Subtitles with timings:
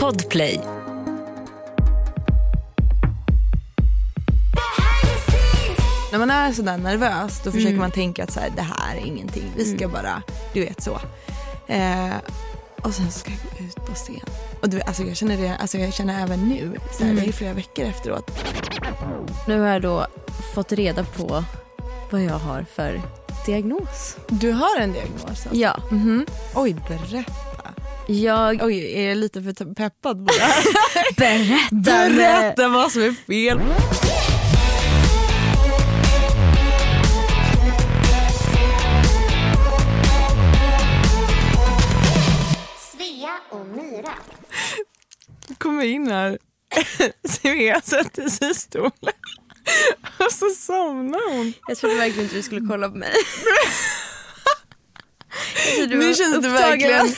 [0.00, 0.60] Podplay.
[6.12, 9.00] När man är sådär nervös då försöker man tänka att så här, det här är
[9.06, 9.52] ingenting.
[9.56, 10.22] Vi ska bara,
[10.52, 10.98] du vet så.
[11.66, 12.14] Eh,
[12.82, 14.20] och sen ska jag gå ut på scen.
[14.62, 17.32] Och du, alltså jag, känner det, alltså jag känner även nu, så här, det är
[17.32, 18.30] flera veckor efteråt.
[19.48, 20.06] Nu har jag då
[20.54, 21.44] fått reda på
[22.10, 23.00] vad jag har för
[23.46, 24.16] diagnos.
[24.28, 25.48] Du har en diagnos alltså?
[25.52, 26.26] Ja, Mhm.
[26.54, 27.30] Oj, berätta.
[28.06, 30.64] Jag Oj, är jag lite för peppad på det här?
[31.16, 32.10] berättar.
[32.10, 33.60] Berätta vad som är fel.
[42.78, 44.12] Svea och Myra.
[45.58, 46.38] kommer in här.
[47.28, 48.90] Svea sätter sig i stolen.
[50.18, 51.52] Och så somnar hon.
[51.68, 53.12] Jag trodde verkligen inte du skulle kolla på mig.
[55.78, 57.08] Du Nu känns det verkligen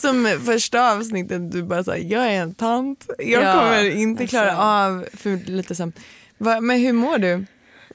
[0.00, 1.52] som första avsnittet.
[1.52, 3.06] Du bara säger jag är en tant.
[3.18, 5.06] Jag Ja, kommer inte klara alltså.
[5.06, 5.92] av för lite sen.
[6.38, 7.46] Men hur mår du?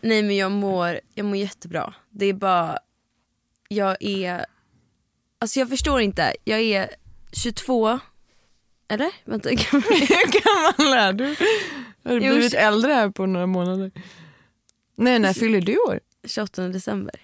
[0.02, 1.94] Nej men jag mår, jag mår jättebra.
[2.10, 2.78] Det är bara,
[3.68, 4.46] jag är,
[5.40, 6.34] alltså jag förstår inte.
[6.44, 6.90] Jag är
[7.34, 8.00] 22,
[8.90, 9.10] eller?
[9.26, 11.36] Vänta, Hur gammal är du?
[12.04, 13.92] Har du blivit äldre här på några månader?
[14.98, 16.00] Nej, när fyller du år?
[16.28, 17.16] 28 december.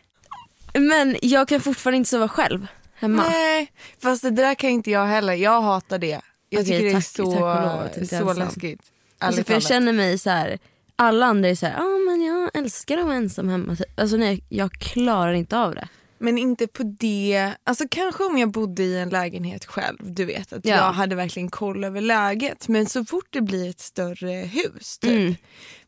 [0.79, 3.23] Men jag kan fortfarande inte sova själv hemma.
[3.29, 5.33] Nej, fast det där kan inte jag heller.
[5.33, 6.21] Jag hatar det.
[6.49, 8.37] Jag Okej, tycker det är tack- så, tack lov inte är så ensam.
[8.45, 8.81] läskigt.
[9.19, 10.59] Alltså för jag känner mig så här.
[10.95, 13.75] alla andra är så här, ah, men jag älskar att vara ensam hemma.
[13.75, 13.99] typ.
[13.99, 15.87] Alltså nej, jag klarar inte av det.
[16.19, 20.53] Men inte på det, alltså kanske om jag bodde i en lägenhet själv, du vet
[20.53, 20.75] att Ja.
[20.75, 22.67] jag hade verkligen koll över läget.
[22.67, 25.11] Men så fort det blir ett större hus typ.
[25.11, 25.35] Mm.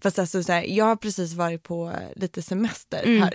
[0.03, 3.21] Fast alltså så här, jag har precis varit på eh, lite semester Mm.
[3.21, 3.33] här.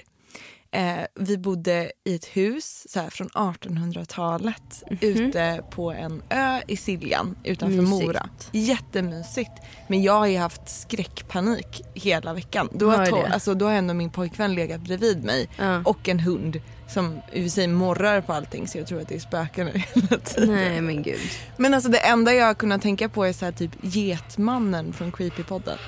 [0.74, 6.76] Eh, vi bodde i ett hus så här, från 1800-talet ute på en ö i
[6.76, 7.82] Siljan utanför.
[7.82, 8.04] Mysigt.
[8.06, 8.28] Mora.
[8.52, 9.50] Jättemysigt.
[9.88, 12.68] Men jag har ju haft skräckpanik hela veckan.
[12.72, 13.26] Då Har det?
[13.34, 15.82] alltså, då har ändå min pojkvän legat bredvid mig Ja.
[15.84, 19.18] och en hund som i sig morrar på allting så jag tror att det är
[19.20, 20.54] spöken hela tiden.
[20.54, 21.20] Nej men gud.
[21.56, 25.12] Men alltså det enda jag har kunnat tänka på är så här typ Getmannen från
[25.12, 25.78] Creepypodden.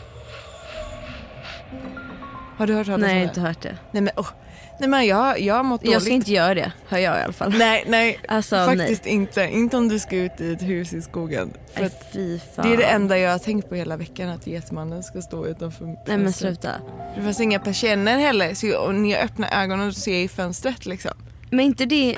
[2.58, 3.46] Har du hört talas Nej jag om har inte det?
[3.46, 3.76] hört det.
[3.92, 4.28] Nej men, åh.
[4.80, 5.92] Nej men jag, jag har mått dåligt.
[5.92, 7.54] Jag ska inte göra det, hör jag i alla fall.
[7.58, 9.40] Nej nej Alltså, faktiskt inte.
[9.52, 11.50] Inte om du ska ut i ett hus i skogen.
[11.74, 12.66] För Nej, att fy fan.
[12.68, 15.84] det är det enda jag har tänkt på hela veckan att Getmannen ska stå utanför
[15.84, 16.60] Nej men fönstret.
[16.62, 16.72] sluta.
[17.16, 20.86] Det fanns inga persienner heller så när jag öppnar ögonen så ser jag i fönstret
[20.86, 21.12] liksom.
[21.50, 22.16] Men inte det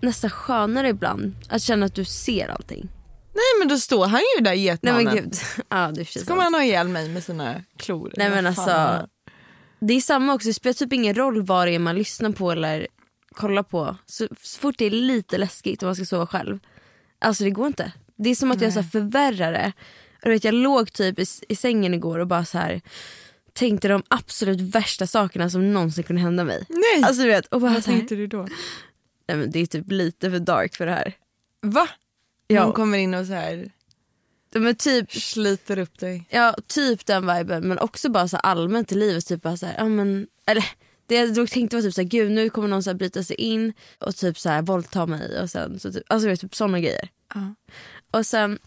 [0.00, 1.34] nästan skönare ibland?
[1.48, 2.88] Att känna att du ser allting.
[3.32, 5.04] Nej men då står han ju där Nej Getmannen.
[5.04, 5.34] men gud.
[5.68, 8.12] Ja det är kommer han ha ihjäl mig med sina klor.
[8.16, 9.08] Nej men Vad fan alltså.
[9.80, 9.94] Det?
[9.94, 12.86] Är samma också, det spelar typ ingen roll vad det är man lyssnar på eller
[13.32, 13.96] kollar på.
[14.06, 16.58] Så, så fort det är lite läskigt och man ska sova själv.
[17.18, 17.92] Alltså det går inte.
[18.16, 19.72] Det är som att jag så här förvärrar det.
[20.24, 22.80] Och vet, jag låg typ i, i sängen igår och bara så här
[23.52, 26.66] tänkte de absolut värsta sakerna som någonsin kunde hända mig.
[26.68, 27.02] Nej!
[27.04, 28.46] Alltså du vet, och bara Vad tänkte du då?
[29.28, 31.14] nej, men det är typ lite för dark för det här.
[31.62, 31.88] Va?
[32.46, 32.64] Ja.
[32.64, 33.70] Någon kommer in och så här
[34.54, 36.26] Men typ sliter upp dig.
[36.30, 37.68] Ja, typ den viben.
[37.68, 39.26] Men också bara så allmänt i livet.
[39.26, 40.64] Typ bara så här, ja, men, eller,
[41.06, 43.36] det jag tänkte var typ så här, gud nu kommer någon så här bryta sig
[43.36, 45.40] in och typ så här våldta mig.
[45.42, 47.08] Och sen, så typ, alltså typ sådana grejer.
[47.34, 47.54] Ja.
[48.10, 48.58] Och sen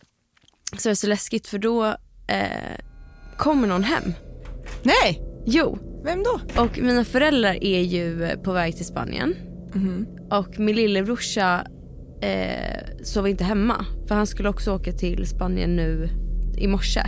[0.77, 1.85] så är det så läskigt för då
[2.27, 2.77] eh,
[3.37, 4.13] kommer någon hem.
[4.83, 5.21] Nej!
[5.45, 6.61] Jo, Vem då?
[6.61, 9.35] och mina föräldrar är ju på väg till Spanien.
[10.31, 11.67] Och min lillebrorsa
[12.23, 13.85] eh, sov inte hemma.
[14.07, 16.09] För han skulle också åka till Spanien nu
[16.57, 17.03] i morse.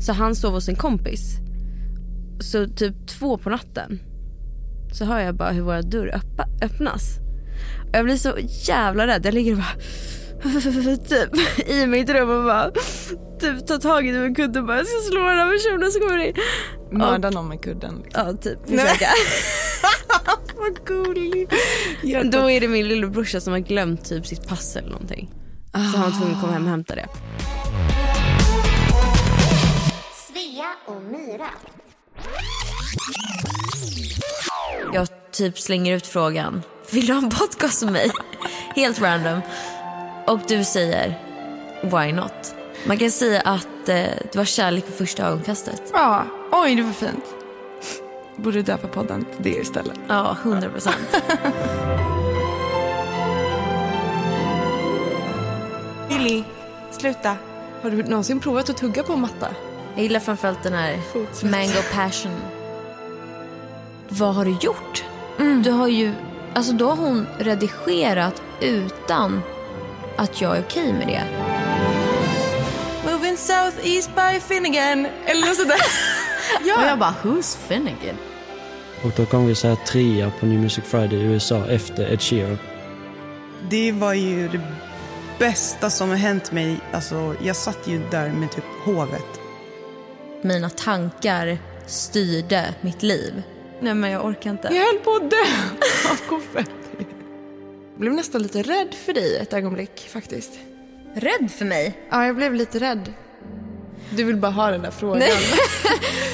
[0.00, 1.36] Så han sov hos en kompis.
[2.40, 4.00] Så typ två på natten
[4.92, 7.18] så hör jag bara hur våra dörr öppa, öppnas.
[7.88, 8.34] Och jag blir så
[8.68, 9.26] jävla rädd.
[9.26, 9.76] Jag ligger och bara
[11.08, 11.30] typ
[11.68, 12.70] i mitt rum och bara
[13.40, 16.00] typ tar tag i min kudde och bara jag ska slå den här personen som
[16.00, 16.34] kommer in.
[16.92, 18.02] Mörda någon med kudden.
[18.04, 18.26] Liksom.
[18.26, 19.06] Ja typ försöka.
[20.56, 21.48] Vad gullig.
[22.24, 25.30] Då är det min lillebrorsa som har glömt typ sitt pass eller någonting.
[25.72, 27.06] Så han var tvungen att komma hem och hämta det.
[30.14, 31.48] Svea och Myra.
[34.92, 36.62] Jag typ slänger ut frågan.
[36.90, 38.10] Vill du ha en podcast med mig?
[38.76, 39.40] Helt random.
[40.26, 41.18] Och du säger
[41.82, 42.54] why not?
[42.86, 43.94] Man kan säga att eh,
[44.32, 45.82] det var kärlek på första ögonkastet.
[45.92, 47.24] Ja, oj det var fint.
[48.42, 50.00] Borde döpa podden till det istället.
[50.08, 50.96] Ja, 100 procent.
[56.08, 56.44] Billy,
[56.90, 57.36] sluta.
[57.82, 59.48] Har du någonsin provat att tugga på en matta?
[59.94, 61.50] Jag gillar framförallt den här Fotsvett.
[61.50, 62.36] mango passion.
[64.08, 65.04] Vad har du gjort?
[65.64, 66.12] Du har ju,
[66.54, 69.42] alltså då har hon redigerat utan
[70.16, 71.22] att jag är okej med det.
[73.12, 75.06] Moving southeast by Finnegan.
[75.26, 75.80] Eller något sådär.
[76.78, 78.16] Och jag bara, who's Finnegan?
[79.04, 82.20] Och då kom vi så här trea på New Music Friday i USA efter Ed
[82.22, 82.58] Sheeran.
[83.70, 84.60] Det var ju det
[85.38, 86.76] bästa som har hänt mig.
[86.92, 89.40] Alltså, jag satt ju där med typ hovet.
[90.42, 93.42] Mina tankar styrde mitt liv.
[93.80, 94.68] Nej men jag orkar inte.
[94.74, 95.36] Jag höll på att dö
[96.10, 97.06] av konfetti.
[97.92, 100.50] Jag blev nästan lite rädd för dig ett ögonblick faktiskt.
[101.14, 101.98] Rädd för mig?
[102.10, 103.12] Ja, jag blev lite rädd.
[104.10, 105.18] Du vill bara ha den där frågan.
[105.18, 105.32] Nej.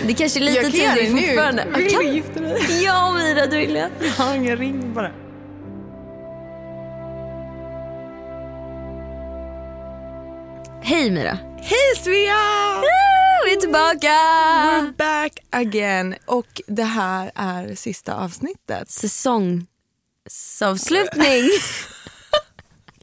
[0.06, 1.67] Det kanske är lite jag tidigt fortfarande.
[1.76, 2.82] Vill Kan- du gifta dig?
[2.84, 3.90] Ja Mira, det vill jag.
[4.00, 5.11] Jag har ingen ring bara.
[10.82, 11.38] Hej Mira.
[11.58, 12.37] Hej Svea!
[13.44, 14.12] Vi är tillbaka!
[14.67, 16.14] We're back again.
[16.26, 18.90] Och det här är sista avsnittet.
[18.90, 21.44] Säsongsavslutning.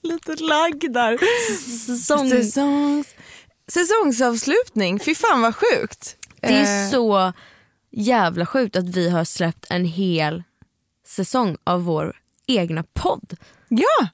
[0.03, 1.17] Lite lagg där.
[1.85, 2.29] Säsong.
[2.29, 3.07] Säsongs...
[3.67, 4.99] Säsongsavslutning.
[4.99, 6.15] Fy fan vad sjukt.
[6.41, 7.33] Det är Eh, så
[7.91, 10.43] jävla sjukt att vi har släppt en hel
[11.07, 12.15] säsong av vår
[12.47, 13.37] egna podd.
[13.69, 14.07] Ja!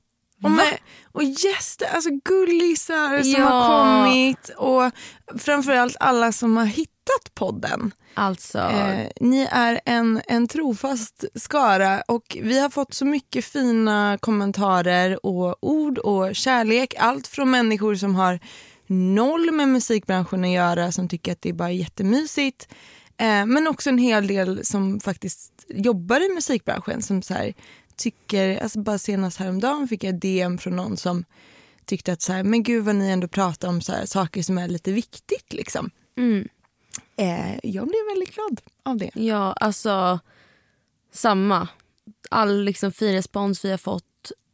[0.43, 0.77] Och, med,
[1.11, 3.45] och gäster, alltså gullisar som Ja.
[3.49, 4.91] har kommit och
[5.39, 7.91] framförallt alla som har hittat podden.
[8.13, 14.17] Alltså, Eh, ni är en, en trofast skara och vi har fått så mycket fina
[14.21, 16.93] kommentarer och ord och kärlek.
[16.99, 18.39] Allt från människor som har
[18.89, 22.67] noll med musikbranschen att göra som tycker att det är bara jättemysigt.
[23.17, 27.53] Eh, men också en hel del som faktiskt jobbar i musikbranschen som så här,
[27.95, 31.25] tycker, alltså bara senast häromdagen fick jag DM från någon som
[31.85, 34.57] tyckte att så här, men gud vad ni ändå pratar om så här, saker som
[34.57, 35.89] är lite viktigt liksom.
[36.17, 36.47] mm,
[37.15, 39.11] Eh, jag blev väldigt glad av det.
[39.13, 40.19] ja alltså
[41.11, 41.67] samma.
[42.29, 44.05] All liksom fin respons vi har fått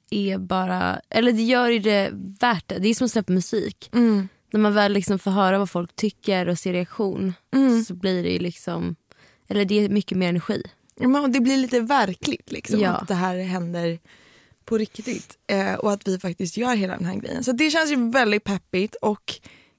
[0.10, 2.10] är bara, eller det gör ju det
[2.40, 2.80] värt det.
[2.80, 3.90] Det är som att släppa musik.
[3.94, 4.28] Mm.
[4.54, 7.84] När man väl liksom får höra vad folk tycker och ser reaktion Mm.
[7.84, 8.96] så blir det liksom,
[9.48, 10.64] eller det är mycket mer energi.
[11.00, 12.90] Ja, men det blir lite verkligt liksom, Ja.
[12.90, 14.00] att det här händer
[14.66, 15.38] på riktigt.
[15.48, 17.44] Eh, och att vi faktiskt gör hela den här grejen.
[17.44, 19.34] Så det känns ju väldigt peppigt och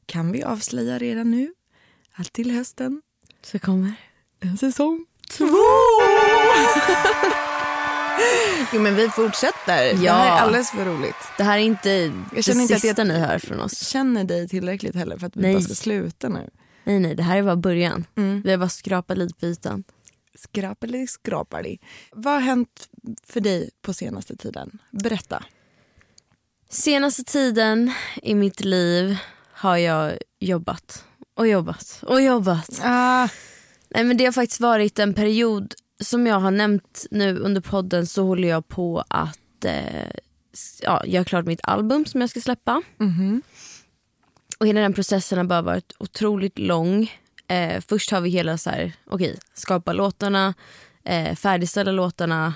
[0.06, 1.54] kan vi avslöja redan nu
[2.12, 3.02] att till hösten
[3.42, 3.92] Så kommer
[4.40, 5.46] en säsong två!
[8.72, 9.94] jo men vi fortsätter.
[9.94, 10.12] Det Ja.
[10.12, 11.14] här är alldeles för roligt.
[11.36, 13.88] Det här är inte Jag det känner inte att sista jag- ni hör från oss.
[13.88, 15.52] Känner dig tillräckligt heller för att vi Nej.
[15.54, 16.50] bara ska sluta nu.
[16.84, 18.04] Nej nej, det här är bara början.
[18.16, 18.42] Mm.
[18.44, 19.84] Vi har bara skrapat lite på ytan.
[20.38, 21.78] Skrapeli skrapali.
[22.12, 22.88] Vad har hänt
[23.26, 24.78] för dig på senaste tiden?
[24.90, 25.44] Berätta.
[26.70, 27.92] Senaste tiden
[28.22, 29.16] i mitt liv
[29.52, 31.04] har jag jobbat
[31.34, 32.80] och jobbat och jobbat.
[32.84, 33.28] Ah.
[33.88, 38.06] Nej, men det har faktiskt varit en period som jag har nämnt nu under podden
[38.06, 40.10] så håller jag på att eh,
[40.82, 42.82] ja, göra klart mitt album som jag ska släppa.
[42.98, 43.42] Mhm.
[44.58, 47.12] Och hela den processen har bara varit otroligt lång.
[47.48, 50.54] Eh, först har vi hela så här, okej, skapa låtarna,
[51.04, 52.54] eh, färdigställa låtarna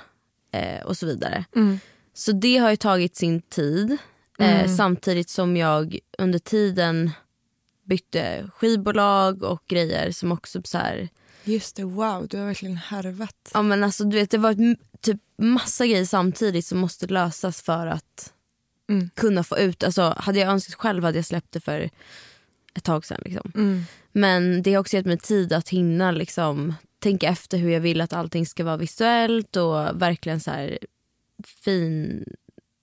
[0.52, 1.44] eh, och så vidare.
[1.56, 1.80] Mm.
[2.14, 3.96] Så det har ju tagit sin tid.
[4.38, 7.10] Eh, samtidigt som jag under tiden
[7.84, 11.08] bytte skivbolag och grejer som också så här,
[11.44, 13.50] Just det, wow, du har verkligen härvat.
[13.54, 17.86] ja men alltså du vet det var typ massa grejer samtidigt som måste lösas för
[17.86, 18.32] att
[18.90, 19.10] Mm.
[19.14, 21.90] kunna få ut, alltså hade jag önskat själv hade jag släppt det för
[22.74, 23.52] ett tag sedan liksom.
[23.54, 23.84] Mm.
[24.12, 28.00] Men det har också gett mig tid att hinna liksom tänka efter hur jag vill
[28.00, 30.78] att allting ska vara visuellt och verkligen så här
[31.64, 32.24] fin,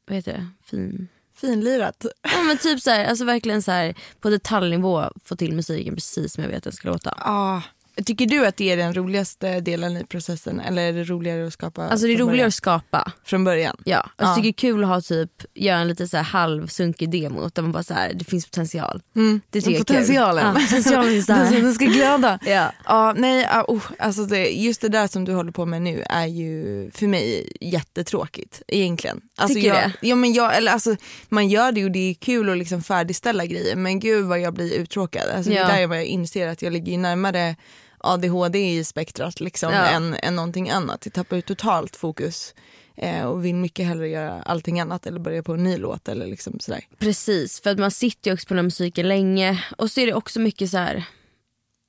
[0.07, 0.47] vad heter det?
[0.65, 1.07] Fin.
[1.35, 2.05] Finlirat.
[2.21, 6.33] Ja men typ så här, alltså verkligen så här på detaljnivå få till musiken precis
[6.33, 7.13] som jag vet att den ska låta.
[7.17, 7.61] Ah.
[8.05, 11.53] Tycker du att det är den roligaste delen i processen eller är det roligare att
[11.53, 13.11] skapa Alltså det är roligare att skapa.
[13.25, 13.77] från början?
[13.85, 14.25] Ja, alltså Ja.
[14.27, 17.49] jag tycker det är kul att ha typ, göra en lite så här halvsunkig demo
[17.53, 19.01] där man bara så här, det finns potential.
[19.15, 19.41] Mm.
[19.49, 20.53] Det tycker jag är Potentialen.
[20.55, 20.61] kul.
[20.61, 21.35] Ja, potentialen finns där.
[21.43, 22.39] Den som du ska glöda.
[22.45, 22.71] Ja.
[22.85, 26.25] Ja, nej, oh, alltså det, just det där som du håller på med nu är
[26.25, 29.21] ju för mig jättetråkigt egentligen.
[29.35, 30.07] Alltså Tycker jag, det?
[30.07, 30.95] Ja, men jag, eller alltså,
[31.29, 34.53] man gör det och det är kul att liksom färdigställa grejer men gud vad jag
[34.53, 35.29] blir uttråkad.
[35.29, 35.67] Alltså, Ja.
[35.67, 37.55] Det är där jag inser att jag ligger närmare
[37.97, 39.85] ADHD i spektrat liksom, Ja.
[39.85, 41.05] än, än någonting annat.
[41.05, 42.53] Jag tappar ju totalt fokus
[42.95, 46.27] eh, och vill mycket hellre göra allting annat eller börja på en ny låt eller
[46.27, 46.81] liksom sådär.
[46.99, 50.05] Precis, för att man sitter ju också på den här musiken länge och så är
[50.05, 51.03] det också mycket så här,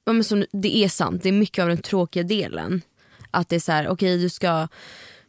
[0.07, 2.83] ja, men som, det är sant, det är mycket av den tråkiga delen.
[3.31, 4.69] Att det är så här, okej du ska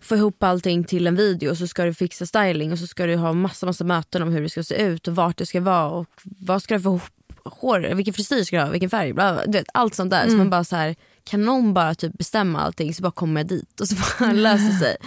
[0.01, 3.05] få ihop allting till en video och så ska du fixa styling och så ska
[3.05, 5.61] du ha massa massa möten om hur det ska se ut och vart det ska
[5.61, 7.01] vara och vad ska du få ihop
[7.45, 10.29] hår, vilken frisyr ska du ha, vilken färg, bla, bla, du vet, allt sånt där.
[10.29, 13.47] Så man bara så här, kan någon bara typ bestämma allting så bara kommer jag
[13.47, 14.97] dit och så bara löser sig.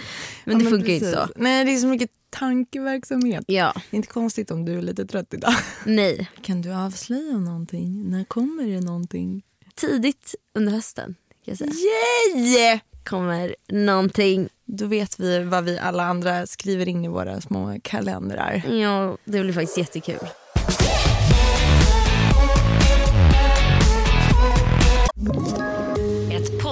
[0.45, 1.19] Men det Ja, funkar ju inte precis.
[1.19, 1.33] så.
[1.35, 3.43] Nej det är så mycket tankeverksamhet.
[3.47, 5.53] Ja, Det är inte konstigt om du är lite trött idag.
[5.85, 6.29] nej.
[6.41, 8.09] Kan du avslöja någonting?
[8.09, 9.43] När kommer det någonting?
[9.75, 11.71] Tidigt under hösten kan jag säga.
[11.71, 12.79] Yay!
[13.03, 14.49] kommer någonting.
[14.65, 18.63] Då vet vi vad vi alla andra skriver in i våra små kalendrar.
[18.73, 20.27] Ja, det blir faktiskt jättekul.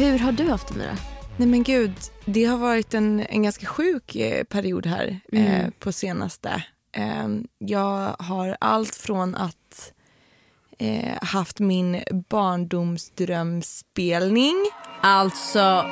[0.00, 0.96] Hur har du haft det Mira?
[1.36, 1.92] Nej men gud,
[2.24, 6.64] det har varit en, en ganska sjuk eh, period här eh, på senaste.
[6.96, 7.28] Eh,
[7.58, 9.92] jag har allt från att
[10.78, 14.54] eh, haft min barndomsdrömspelning.
[15.00, 15.84] Alltså,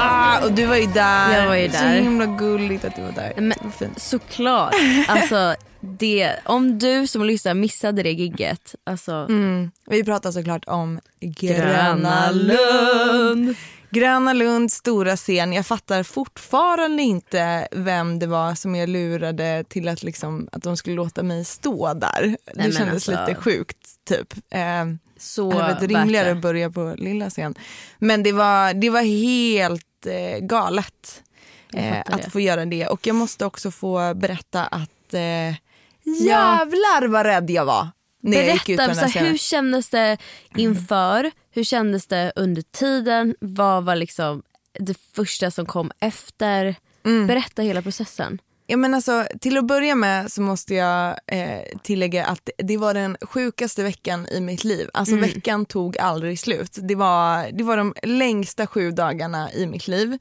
[0.00, 1.38] Ah, och du var ju där.
[1.40, 2.00] Jag var ju Så där.
[2.00, 3.32] himla gulligt att du var där.
[3.36, 3.98] Men- var fint.
[4.00, 4.74] såklart.
[5.08, 9.70] Alltså, det, om du som lyssnar missade det gigget, alltså Mm.
[9.86, 13.54] Vi pratar såklart om Gröna Lund.
[13.90, 15.52] Gröna Lund, stora scen.
[15.52, 20.76] Jag fattar fortfarande inte vem det var som jag lurade till att, liksom, att de
[20.76, 22.22] skulle låta mig stå där.
[22.22, 23.76] det men kändes alltså- lite sjukt.
[24.08, 24.34] Typ.
[24.50, 24.84] Eh,
[25.18, 26.32] så det hade varit rimligare det.
[26.32, 27.54] att börja på lilla scen.
[27.98, 31.22] Men det var, det var helt eh, galet
[31.74, 32.30] eh, att det.
[32.30, 32.86] få göra det.
[32.86, 35.54] Och jag måste också få berätta att eh,
[36.14, 37.88] jävlar vad rädd jag var.
[38.22, 40.18] När jag Berätta, den så här hur kändes det
[40.56, 41.30] inför?
[41.50, 43.34] Hur kändes det under tiden?
[43.40, 44.42] Vad var liksom
[44.78, 46.76] det första som kom efter?
[47.06, 47.26] Mm.
[47.26, 48.38] Berätta hela processen.
[48.70, 52.94] Ja, men alltså, till att börja med så måste jag eh, tillägga att det var
[52.94, 54.88] den sjukaste veckan i mitt liv.
[54.92, 56.78] Alltså veckan tog aldrig slut.
[56.80, 60.18] Det var, det var de längsta sju dagarna i mitt liv.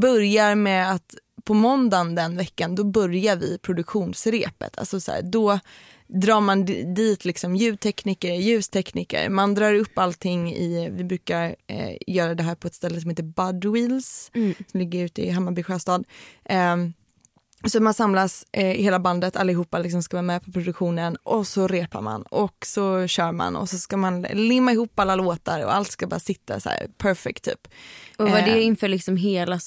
[0.00, 4.78] Börjar med att på måndagen den veckan då börjar vi produktionsrepet.
[4.78, 5.58] Alltså så här, då
[6.06, 9.28] drar man di- dit liksom ljudtekniker, ljustekniker.
[9.28, 13.10] Man drar upp allting i, vi brukar eh, göra det här på ett ställe som
[13.10, 14.30] heter Budwheels
[14.72, 16.04] som ligger ute i Hammarby sjöstad.
[16.44, 16.92] Ehm,
[17.66, 21.68] så man samlas eh, hela bandet, allihopa liksom ska vara med på produktionen och så
[21.68, 25.74] repar man och så kör man och så ska man limma ihop alla låtar och
[25.74, 27.68] allt ska bara sitta så här perfect typ.
[28.18, 29.58] Och var det Eh, inför liksom hela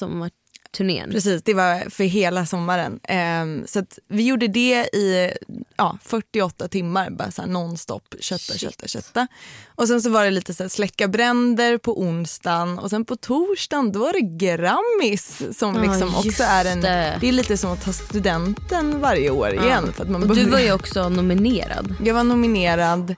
[0.71, 1.11] sommarturnén?
[1.11, 2.99] Precis, det var för hela sommaren.
[3.03, 5.33] Ehm, så vi gjorde det i
[5.77, 8.61] ja, 48 timmar, bara så här nonstop, kötta, Shit.
[8.61, 9.27] kötta, kötta.
[9.75, 13.15] Och sen så var det lite så här släcka bränder på onsdagen och sen på
[13.15, 17.17] torsdagen då var det Grammis som Ja, liksom också är en, det.
[17.21, 19.93] det är lite som att ta studenten varje år igen.
[19.93, 21.95] För att man och du var ju också nominerad.
[22.05, 23.15] jag var nominerad,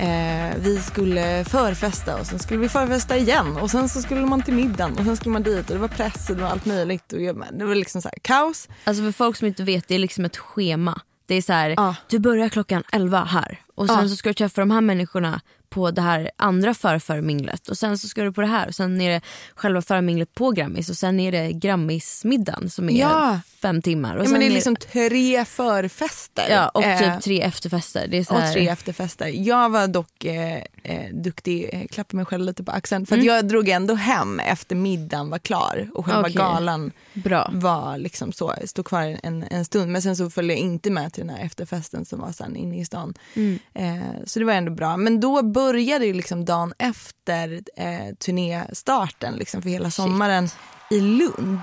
[0.00, 4.42] eh, vi skulle förfesta och sen skulle vi förfesta igen och sen så skulle man
[4.42, 6.66] till middagen och sen skulle man dit och det var press och det var allt
[6.66, 6.89] möjligt.
[7.12, 8.68] Och jag, det var liksom så här kaos.
[8.84, 11.00] Alltså för folk som inte vet, det är liksom ett schema.
[11.26, 11.96] Det är så här, Ja.
[12.08, 14.08] du börjar klockan 11 här och sen Ja.
[14.08, 18.08] så ska du träffa de här människorna på det här andra förförminglet och sen så
[18.08, 19.20] ska du på det här och sen är det
[19.54, 23.40] själva förminglet på Grammis och sen är det Grammismiddagen som är Ja.
[23.62, 24.16] fem timmar.
[24.16, 26.46] Och Ja, men det är är- liksom tre förfester.
[26.50, 28.06] Ja, och Eh, typ tre efterfester.
[28.08, 29.26] Det är så och här, tre efterfester.
[29.26, 33.06] Jag var dock eh, eh, duktig, eh, mig själv lite på axeln.
[33.06, 33.26] För Mm.
[33.26, 36.34] jag drog ändå hem efter middagen var klar och själva Okej.
[36.34, 37.50] galan Bra.
[37.52, 39.92] var liksom så, stod kvar en, en stund.
[39.92, 42.80] Men sen så följde jag inte med till den här efterfesten som var sen inne
[42.80, 43.14] i stan.
[43.34, 43.58] Mm.
[43.74, 44.96] Eh, så det var ändå bra.
[44.96, 50.48] Men då började ju liksom dagen efter eh, turnéstarten liksom för hela sommaren
[50.90, 51.60] i Lund.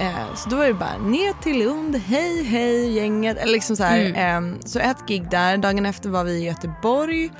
[0.00, 3.38] Eh, så då var det bara ner till Lund, hej hej gänget.
[3.38, 3.98] Eller liksom så, här,
[4.36, 7.30] eh, så ett gig där, dagen efter var vi i Göteborg.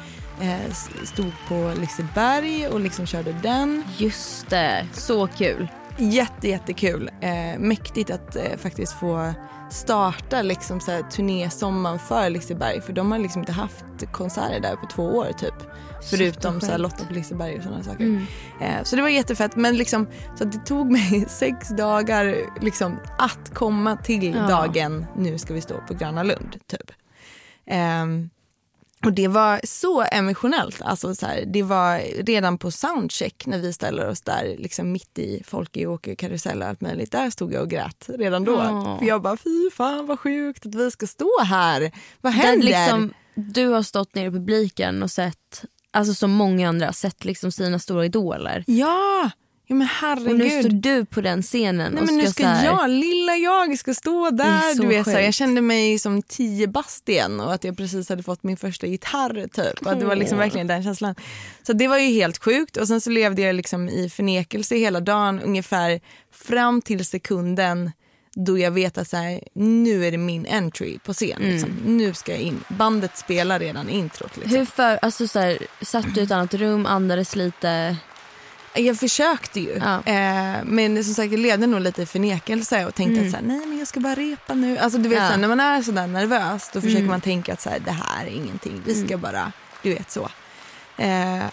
[0.42, 0.72] Eh,
[1.04, 3.84] stod på Liseberg och liksom körde den.
[3.96, 5.68] Just det, så kul.
[5.99, 7.11] Jätte, jättekul.
[7.20, 9.32] Eh, mäktigt att eh, faktiskt få
[9.70, 12.80] starta liksom så här, turnésommaren för Liseberg.
[12.80, 15.54] För de har liksom inte haft konserter där på två år typ.
[16.11, 18.04] Förutom så här, Lotta på Liseberg och sådana saker.
[18.04, 18.26] Mm.
[18.61, 19.56] Eh, så det var jättefett.
[19.56, 20.06] Men liksom,
[20.38, 24.46] så det tog mig sex dagar liksom, att komma till Ja.
[24.49, 26.56] dagen nu ska vi stå på Gröna Lund.
[26.66, 26.90] Typ.
[27.66, 28.30] Ehm,
[29.04, 30.82] och det var så emotionellt.
[30.82, 35.18] Alltså så här, det var redan på soundcheck när vi ställer oss där liksom mitt
[35.18, 37.12] i folk i åker karusell och allt möjligt.
[37.12, 38.52] Där stod jag och grät redan då.
[38.52, 38.97] Ja.
[38.99, 41.92] För jag bara, fy fan vad sjukt att vi ska stå här.
[42.21, 42.66] Vad händer?
[42.66, 47.52] liksom du har stått nere i publiken och sett, alltså som många andra, sett liksom
[47.52, 48.64] sina stora idoler.
[48.66, 49.30] Ja,
[49.81, 50.83] ja men Och nu står herregud.
[50.83, 53.79] du på den scenen Nej, och men nu ska, ska så här, jag, lilla jag,
[53.79, 54.81] ska stå där.
[54.81, 58.09] Du vet, så här, jag kände mig som tio bast igen och att jag precis
[58.09, 59.49] hade fått min första gitarr.
[59.52, 59.87] Typ.
[59.87, 61.14] Att det var liksom verkligen den känslan.
[61.62, 62.76] Så det var ju helt sjukt.
[62.76, 66.00] Och sen så levde jag liksom i förnekelse hela dagen ungefär
[66.33, 67.91] fram till sekunden
[68.35, 71.43] då jag vet att så här, nu är det min entry på scen.
[71.43, 71.52] Mm.
[71.52, 71.71] Liksom.
[71.85, 72.64] Nu ska jag in.
[72.69, 74.37] Bandet spelar redan introt.
[74.37, 74.59] Liksom.
[74.59, 77.97] Hur för, alltså så här, satt du i ett annat rum, andades lite?
[78.75, 79.71] Jag försökte ju.
[79.81, 80.02] Ja.
[80.07, 83.45] Eh, men som sagt jag levde nog lite i förnekelse och tänkte att så här,
[83.45, 84.79] nej men jag ska bara repa nu.
[84.79, 85.23] Alltså du vet Mm.
[85.23, 85.29] Ja.
[85.29, 87.11] så här, när man är sådär nervös då försöker Mm.
[87.11, 88.83] man tänka att så här, det här är ingenting.
[88.87, 89.52] Vi ska bara,
[89.83, 90.29] du vet så.
[90.97, 91.45] Eh,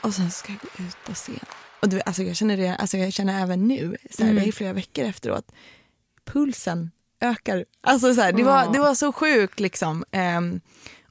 [0.00, 1.38] och sen ska jag gå ut på scen.
[1.80, 4.34] Och du, alltså jag, känner det, alltså jag känner även nu, så Mm.
[4.34, 5.52] det är flera veckor efteråt,
[6.32, 6.90] pulsen
[7.20, 7.64] ökar.
[7.82, 10.04] Alltså så det, var, det var så sjukt liksom.
[10.10, 10.60] Ehm,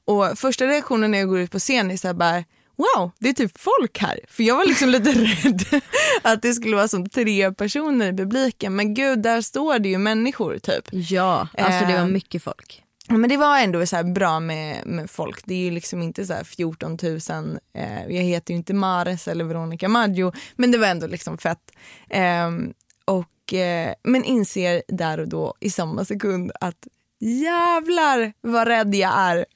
[0.04, 2.44] och första reaktionen när jag går ut på scen är så här bara
[2.82, 4.20] wow, det är typ folk här.
[4.28, 5.82] För jag var liksom lite rädd
[6.22, 8.76] att det skulle vara som tre personer i publiken.
[8.76, 10.88] Men gud, där står det ju människor typ.
[10.90, 12.82] Ja, alltså det var Eh, mycket folk.
[13.08, 15.42] Men det var ändå så här bra med, med folk.
[15.44, 17.58] Det är ju liksom inte så här 14 000.
[17.74, 21.72] Eh, jag heter ju inte Mares eller Veronica Maggio, men det var ändå liksom fett.
[22.10, 22.72] Ehm,
[23.04, 26.86] och, eh, men inser där och då i samma sekund att
[27.20, 29.46] jävlar vad rädd jag är.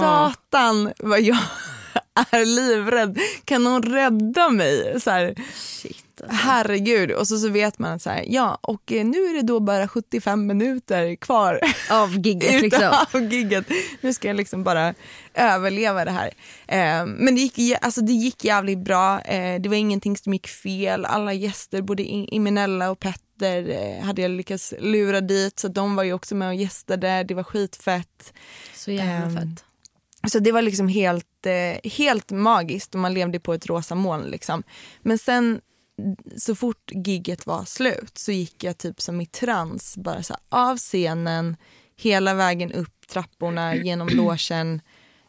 [0.00, 1.36] Satan vad jag
[2.30, 3.18] är livrädd.
[3.44, 5.00] Kan någon rädda mig?
[5.00, 6.00] Så här, Shit.
[6.20, 6.36] Alltså.
[6.36, 7.10] herregud.
[7.10, 9.60] Och så, så vet man att så här, ja, och eh, nu är det då
[9.60, 12.94] bara 75 minuter kvar Av gigget liksom.
[13.14, 13.66] av gigget.
[14.00, 14.94] Nu ska jag liksom bara
[15.34, 16.30] överleva det här.
[16.68, 19.20] Eh, men det gick, alltså det gick jävligt bra.
[19.20, 21.04] Eh, det var ingenting som gick fel.
[21.04, 25.58] Alla gäster, både Imenella och Petter eh, hade jag lyckats lura dit.
[25.58, 27.24] Så de var ju också med och gästade.
[27.24, 28.32] Det var skitfett.
[28.74, 29.64] Så jävla Ehm, fett.
[30.28, 34.24] Så det var liksom helt, eh, helt magiskt och man levde på ett rosa moln.
[34.24, 34.62] Liksom.
[35.02, 35.60] Men sen
[36.36, 40.42] så fort gigget var slut så gick jag typ som i trans bara så här,
[40.48, 41.56] av scenen
[41.96, 44.80] hela vägen upp trapporna genom logen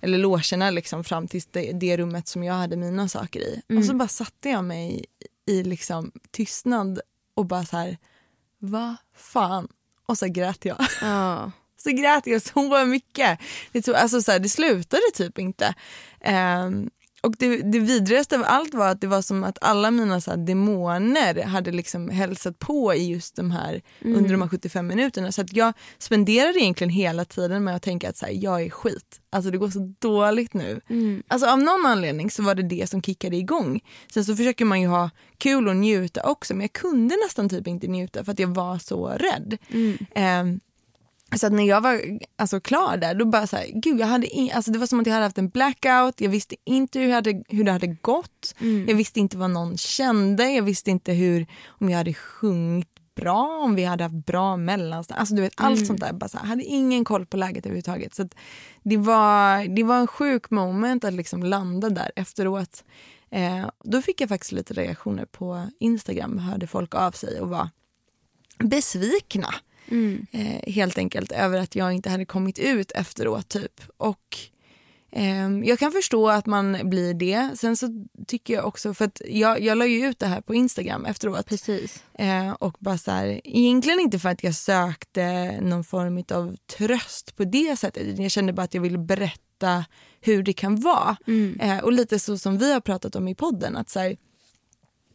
[0.02, 3.62] eller logerna liksom fram till det, det rummet som jag hade mina saker i.
[3.78, 5.06] Och så bara satte jag mig
[5.46, 7.00] i liksom tystnad
[7.34, 7.98] och bara så här,
[8.60, 9.68] vad fan?
[10.06, 10.78] Och så grät jag.
[11.02, 11.52] Ja.
[11.86, 13.40] Så grät jag så mycket.
[13.72, 15.74] Det, tog, alltså så här, det slutade typ inte.
[16.22, 16.90] Ehm,
[17.22, 20.32] och det, det vidrigaste av allt var att det var som att alla mina så
[20.32, 25.32] här, demoner hade liksom hälsat på i just de här, under de här 75 minuterna.
[25.32, 28.70] Så att jag spenderade egentligen hela tiden med att tänka att så här, jag är
[28.70, 29.22] skit.
[29.30, 30.82] Alltså det går så dåligt nu.
[31.28, 33.80] Alltså av någon anledning så var det det som kickade igång.
[34.14, 37.68] Sen så försöker man ju ha kul och njuta också men jag kunde nästan typ
[37.68, 39.58] inte njuta för att jag var så rädd.
[40.16, 40.60] Ehm,
[41.36, 42.02] så att när jag var
[42.36, 45.00] alltså, klar där, då bara så här, gud jag hade in, alltså, det var som
[45.00, 48.56] att jag hade haft en blackout, jag visste inte hur, hade, hur det hade gått,
[48.88, 53.62] jag visste inte vad någon kände, jag visste inte hur, om jag hade sjungit bra,
[53.64, 56.46] om vi hade haft bra mellansteg, alltså du vet allt sånt där, bara så här,
[56.46, 58.16] hade ingen koll på läget överhuvudtaget.
[58.16, 58.36] Så att
[58.84, 62.84] det, var, det var en sjuk moment att liksom landa där efteråt.
[63.30, 67.70] Eh, då fick jag faktiskt lite reaktioner på Instagram, hörde folk av sig och var
[68.60, 69.54] besvikna.
[70.32, 73.82] Eh, helt enkelt över att jag inte hade kommit ut efteråt typ.
[73.98, 74.38] Och
[75.12, 77.50] ehm, jag kan förstå att man blir det.
[77.56, 80.56] Sen så tycker jag också, för att jag, jag la ju ut det här på
[80.56, 81.46] Instagram efteråt.
[81.46, 82.04] Precis.
[82.14, 87.36] Eh, och bara så här, egentligen inte för att jag sökte någon form av tröst
[87.36, 88.20] på det sättet.
[88.20, 89.86] Jag kände bara att jag ville berätta
[90.22, 91.18] hur det kan vara.
[91.60, 93.78] Eh, och lite så som vi har pratat om i podden.
[93.78, 94.18] att så här,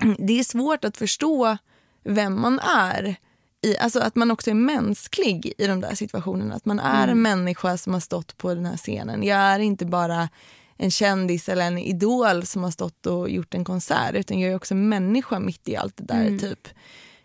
[0.18, 1.58] Det är svårt att förstå
[2.04, 3.16] vem man är.
[3.62, 6.54] I, alltså att man också är mänsklig i de där situationerna.
[6.54, 9.22] Att man är en människa som har stått på den här scenen.
[9.22, 10.28] Jag är inte bara
[10.76, 14.56] en kändis eller en idol som har stått och gjort en konsert utan jag är
[14.56, 16.38] också en människa mitt i allt det där.
[16.38, 16.68] typ.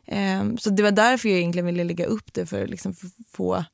[0.05, 2.95] Ehm, så det var därför jag egentligen ville lägga upp det för att liksom
[3.31, 3.65] få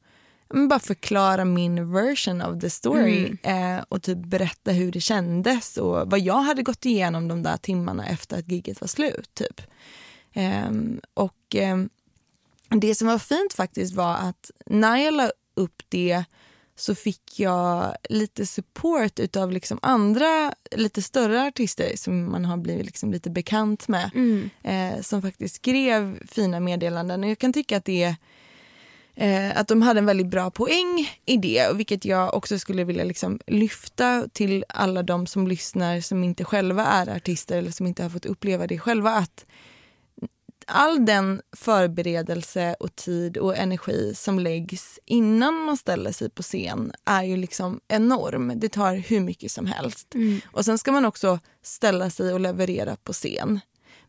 [0.69, 6.11] bara förklara min version of the story eh, och typ berätta hur det kändes och
[6.11, 9.29] vad jag hade gått igenom de där timmarna efter att gigget var slut.
[9.33, 9.61] Typ.
[10.33, 11.89] Ehm, och ehm,
[12.79, 16.23] det som var fint faktiskt var att när jag la upp det
[16.75, 22.85] så fick jag lite support utav liksom andra lite större artister som man har blivit
[22.85, 24.11] liksom lite bekant med.
[24.63, 27.23] Eh, som faktiskt skrev fina meddelanden.
[27.23, 28.15] Och jag kan tycka att det
[29.15, 32.83] eh, att de hade en väldigt bra poäng i det, och vilket jag också skulle
[32.83, 37.87] vilja liksom lyfta till alla de som lyssnar som inte själva är artister eller som
[37.87, 39.11] inte har fått uppleva det själva.
[39.11, 39.45] Att
[40.71, 46.93] all den förberedelse och tid och energi som läggs innan man ställer sig på scen
[47.05, 48.53] är ju liksom enorm.
[48.55, 50.13] Det tar hur mycket som helst.
[50.45, 53.59] Och sen ska man också ställa sig och leverera på scen.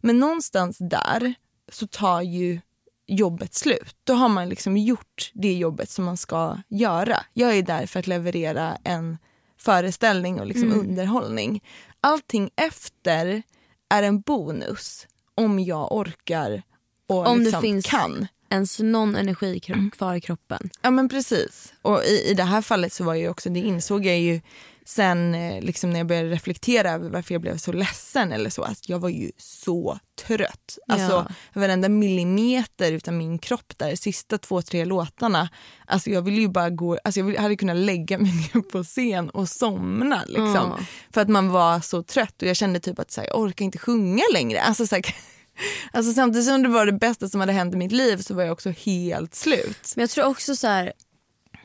[0.01, 1.35] Men någonstans där
[1.73, 2.61] så tar ju
[3.07, 3.97] jobbet slut.
[4.05, 7.17] Då har man liksom gjort det jobbet som man ska göra.
[7.33, 9.19] Jag är där för att leverera en
[9.59, 11.65] föreställning och liksom underhållning.
[12.01, 13.43] Allting efter
[13.89, 16.63] är en bonus om jag orkar
[17.09, 18.27] och Om det liksom finns- kan.
[18.51, 20.71] Ens någon energi kro- kvar i kroppen.
[20.83, 21.73] Ja men precis.
[21.83, 24.41] Och i, i det här fallet så var ju också, det insåg jag ju
[24.87, 28.63] sen eh, liksom när jag började reflektera över varför jag blev så ledsen eller så,
[28.63, 30.79] att jag var ju så trött.
[30.89, 31.61] Alltså Ja.
[31.61, 35.49] varenda millimeter utav min kropp där, sista två, tre låtarna,
[35.87, 39.31] alltså jag ville ju bara gå, alltså jag hade kunnat lägga mig ner på scen
[39.31, 40.55] och somna liksom.
[40.55, 40.79] Ja.
[41.15, 43.65] För att man var så trött och jag kände typ att så här, jag orkar
[43.65, 44.63] inte sjunga längre.
[44.63, 45.05] Alltså, så här,
[45.93, 48.43] alltså samtidigt som det var det bästa som hade hänt i mitt liv så var
[48.43, 49.93] jag också helt slut.
[49.97, 50.93] Men jag tror också så här,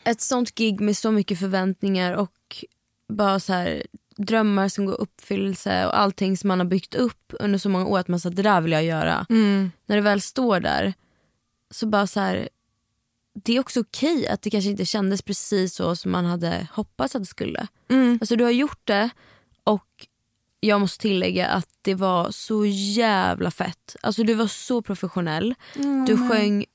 [0.04, 2.32] ett sånt gig med så mycket förväntningar och
[3.10, 3.84] bara så här
[4.18, 7.86] drömmar som går i uppfyllelse och allting som man har byggt upp under så många
[7.86, 9.26] år att man sa det där vill jag göra.
[9.86, 10.94] När det väl står där
[11.72, 12.50] så bara så här
[13.44, 17.16] det är också okej att det kanske inte kändes precis så som man hade hoppats
[17.16, 17.68] att det skulle.
[18.22, 19.10] Alltså du har gjort det
[19.64, 20.08] och
[20.60, 23.96] jag måste tillägga att det var så jävla fett.
[24.02, 25.56] Alltså du var så professionell.
[26.08, 26.66] Du sjöng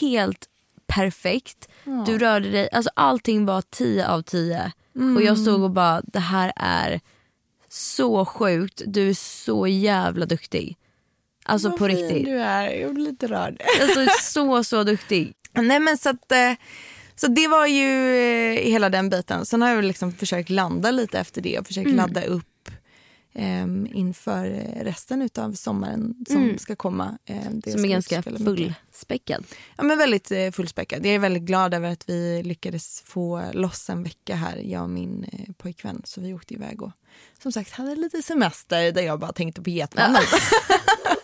[0.00, 0.48] helt
[0.86, 1.68] perfekt.
[2.06, 4.72] Du rörde dig, alltså allting var 10 av 10.
[4.94, 7.00] Och jag stod och bara, det här är
[7.68, 8.82] så sjukt.
[8.86, 10.76] Du är så jävla duktig.
[11.44, 12.24] Alltså på Vad fin riktigt.
[12.24, 13.62] du är, jag blir lite rörd.
[13.82, 15.32] Alltså så så duktig.
[15.52, 16.52] Nej men så att, eh,
[17.16, 19.46] så det var ju eh, hela den biten.
[19.46, 22.46] Sen har jag liksom försökt landa lite efter det och försökt ladda upp
[23.34, 27.18] ehm, inför eh, resten av sommaren som ska komma.
[27.24, 29.44] Eh, det Som är ganska fullspäckad.
[29.76, 31.06] Ja, men väldigt eh, fullspäckad.
[31.06, 34.90] Jag är väldigt glad över att vi lyckades få loss en vecka här, jag och
[34.90, 36.02] min eh, pojkvän.
[36.04, 36.90] Så vi åkte iväg och
[37.42, 40.22] som sagt hade lite semester där jag bara tänkte på getmannen.
[40.22, 41.23] Ett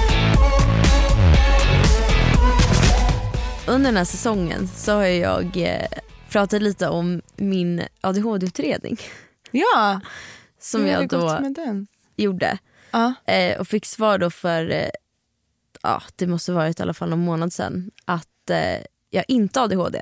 [3.67, 5.87] Under den här säsongen så har jag eh,
[6.29, 8.97] pratat lite om min ADHD-utredning
[9.51, 10.01] ja,
[10.59, 11.87] som jag då med den?
[12.15, 12.57] gjorde.
[12.91, 13.13] Ja.
[13.25, 14.89] Eh, och fick svar då för, eh,
[15.81, 18.27] ja det måste varit i alla fall någon månad sedan, att
[19.09, 20.01] jag inte har ADHD.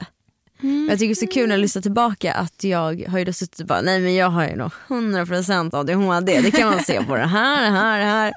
[0.61, 3.25] Men Jag tycker det är så kul när jag lyssnar tillbaka att jag har ju
[3.25, 6.41] då suttit och bara, nej men jag har ju nog 100% ADHD.
[6.41, 8.33] Det kan man se på det här, det här, det här.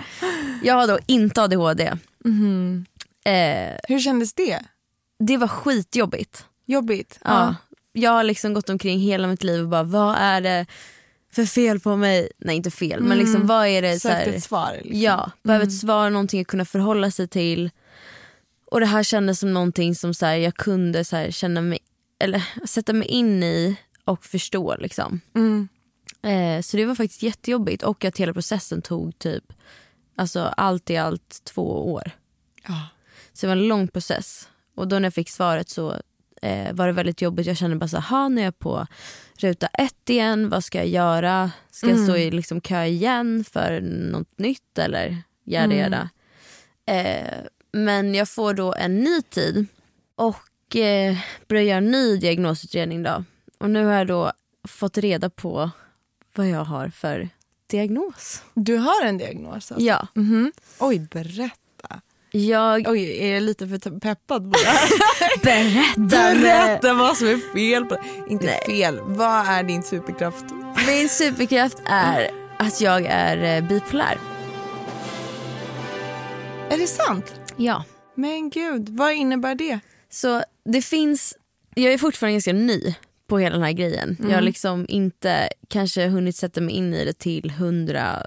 [0.62, 1.92] Jag har då inte ADHD.
[3.24, 4.58] Eh, Hur kändes det?
[5.18, 6.46] det var skitjobbigt.
[6.66, 7.18] Jobbigt?
[7.24, 7.54] Ja.
[7.92, 10.66] Jag har liksom gått omkring hela mitt liv och bara, vad är det
[11.32, 12.28] för fel på mig?
[12.38, 14.72] Nej inte fel, men liksom vad är det så Sökt ett svar?
[14.82, 15.00] Liksom.
[15.00, 17.70] Ja, behöver ett svar, någonting att kunna förhålla sig till.
[18.70, 21.78] Och det här kändes som någonting som så här, jag kunde så här, känna mig,
[22.22, 24.76] eller sätta mig in i och förstå.
[24.76, 25.20] Liksom.
[25.34, 25.68] Mm.
[26.22, 29.52] Eh, så det var faktiskt jättejobbigt och att hela processen tog typ
[30.16, 32.10] alltså allt i allt två år.
[32.68, 32.88] Ja.
[33.32, 34.48] Så det var en lång process.
[34.74, 35.96] Och då när jag fick svaret så
[36.42, 37.46] eh, var det väldigt jobbigt.
[37.46, 38.86] Jag kände bara så här, nu är jag på
[39.36, 40.48] ruta ett igen.
[40.48, 41.50] Vad ska jag göra?
[41.70, 46.10] Ska jag stå i liksom kö igen för något nytt eller yada yada.
[46.86, 47.38] Eh,
[47.72, 49.66] men jag får då en ny tid
[50.16, 51.16] och eh,
[51.48, 53.02] börjar göra en ny diagnosutredning.
[53.02, 53.24] Då.
[53.58, 54.32] Och nu har jag då
[54.68, 55.70] fått reda på
[56.34, 57.28] vad jag har för
[57.66, 58.42] diagnos.
[58.54, 59.54] Du har en diagnos?
[59.54, 59.76] Alltså.
[59.86, 60.52] Ja, Mhm.
[60.78, 62.00] Oj, berätta.
[62.30, 64.88] jag Oj, är jag lite för peppad på det här?
[65.42, 66.34] berättar.
[66.40, 67.84] Berätta vad som är fel.
[67.84, 67.96] På
[68.28, 68.60] Inte Nej.
[68.66, 70.44] fel, vad är din superkraft?
[70.86, 74.18] Min superkraft är att jag är eh, bipolär.
[76.70, 77.34] Är det sant?
[77.56, 77.84] Ja.
[78.14, 79.80] Men gud, vad innebär det?
[80.12, 81.36] Så det finns,
[81.74, 82.94] jag är fortfarande ganska ny
[83.26, 84.16] på hela den här grejen.
[84.20, 88.22] Jag har liksom inte kanske hunnit sätta mig in i det till 100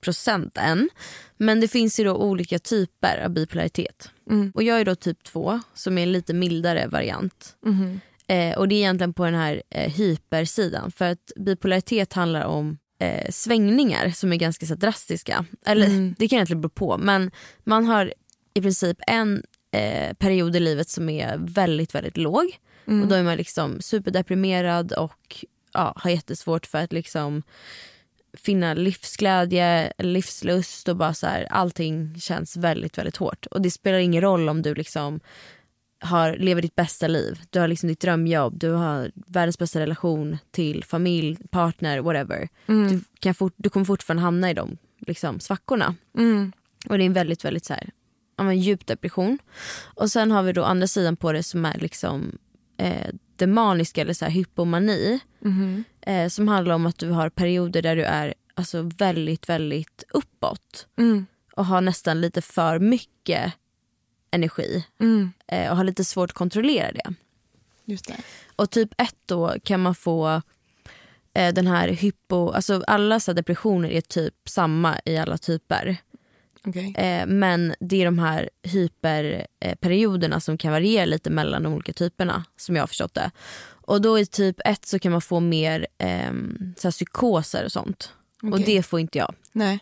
[0.00, 0.90] procent än.
[1.36, 4.10] Men det finns ju då olika typer av bipolaritet.
[4.54, 7.56] Och jag är då typ 2 som är en lite mildare variant.
[8.28, 10.90] Eh, och det är egentligen på den här eh, hypersidan.
[10.90, 15.44] För att bipolaritet handlar om eh, svängningar som är ganska så drastiska.
[15.66, 16.14] Eller Mm.
[16.18, 17.30] det kan egentligen bero på men
[17.64, 18.12] man har
[18.54, 23.02] i princip en eh, period i livet som är väldigt väldigt låg Mm.
[23.02, 27.42] och då är man liksom superdeprimerad och ja, har jättesvårt för att liksom
[28.32, 33.46] finna livsglädje, livslust och bara så här, allting känns väldigt väldigt hårt.
[33.46, 35.20] Och det spelar ingen roll om du liksom
[36.00, 40.38] har, lever ditt bästa liv, du har liksom ditt drömjobb, du har världens bästa relation
[40.50, 42.48] till familj, partner, whatever.
[42.66, 42.88] Mm.
[42.88, 45.94] Du, kan fort, du kommer fortfarande hamna i de liksom, svackorna.
[46.18, 46.52] Mm.
[46.88, 47.90] Och det är en väldigt, väldigt så här,
[48.36, 49.38] ja, djup depression.
[49.94, 52.38] Och sen har vi då andra sidan på det som är liksom
[52.76, 55.20] eh, det maniska eller så här, hypomani.
[55.40, 55.84] Mhm.
[56.00, 60.86] Eh, som handlar om att du har perioder där du är alltså, väldigt, väldigt uppåt.
[60.98, 61.26] Mm.
[61.52, 63.52] Och har nästan lite för mycket
[64.30, 64.86] energi.
[65.00, 65.32] Mm.
[65.48, 67.14] Eh, och har lite svårt att kontrollera det.
[67.84, 68.16] Just det.
[68.56, 70.42] Och typ ett då kan man få
[71.34, 72.50] eh, den här hypo...
[72.50, 75.96] Alltså alla så depressioner är typ samma i alla typer.
[76.66, 76.94] Okej.
[76.96, 82.44] Eh, men det är de här hyperperioderna som kan variera lite mellan de olika typerna
[82.56, 83.30] som jag har förstått det.
[83.68, 86.32] Och då i typ 1 så kan man få mer eh,
[86.76, 88.12] så psykoser och sånt.
[88.42, 88.64] Och Okej.
[88.66, 89.34] det får inte jag.
[89.52, 89.78] Nej.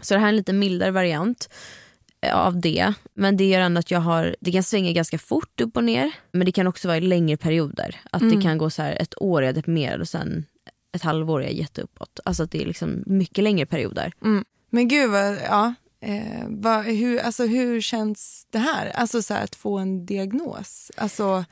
[0.00, 1.48] Så det här är en lite mildare variant
[2.20, 2.92] eh, av det.
[3.14, 6.10] Men det gör ändå att jag har, det kan svänga ganska fort upp och ner.
[6.32, 8.00] Men det kan också vara i längre perioder.
[8.10, 8.36] Att Mm.
[8.36, 10.44] det kan gå så här ett år är jag deprimerad och sen
[10.92, 12.20] ett halvår är jag jätteuppåt.
[12.24, 14.12] Alltså att det är liksom mycket längre perioder.
[14.24, 14.44] Mm.
[14.70, 15.74] Men gud vad, ja.
[16.04, 18.86] Eh, vad, hur, alltså, hur känns det här?
[18.90, 20.90] Alltså så här, att få en diagnos.
[20.96, 21.44] Alltså,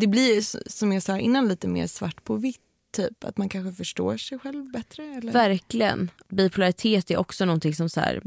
[0.00, 2.60] det blir som jag sa innan lite mer svart på vitt.
[2.96, 5.04] Typ att man kanske förstår sig själv bättre.
[5.04, 5.32] Eller?
[5.32, 6.10] Verkligen.
[6.28, 8.22] Bipolaritet är också någonting som så här,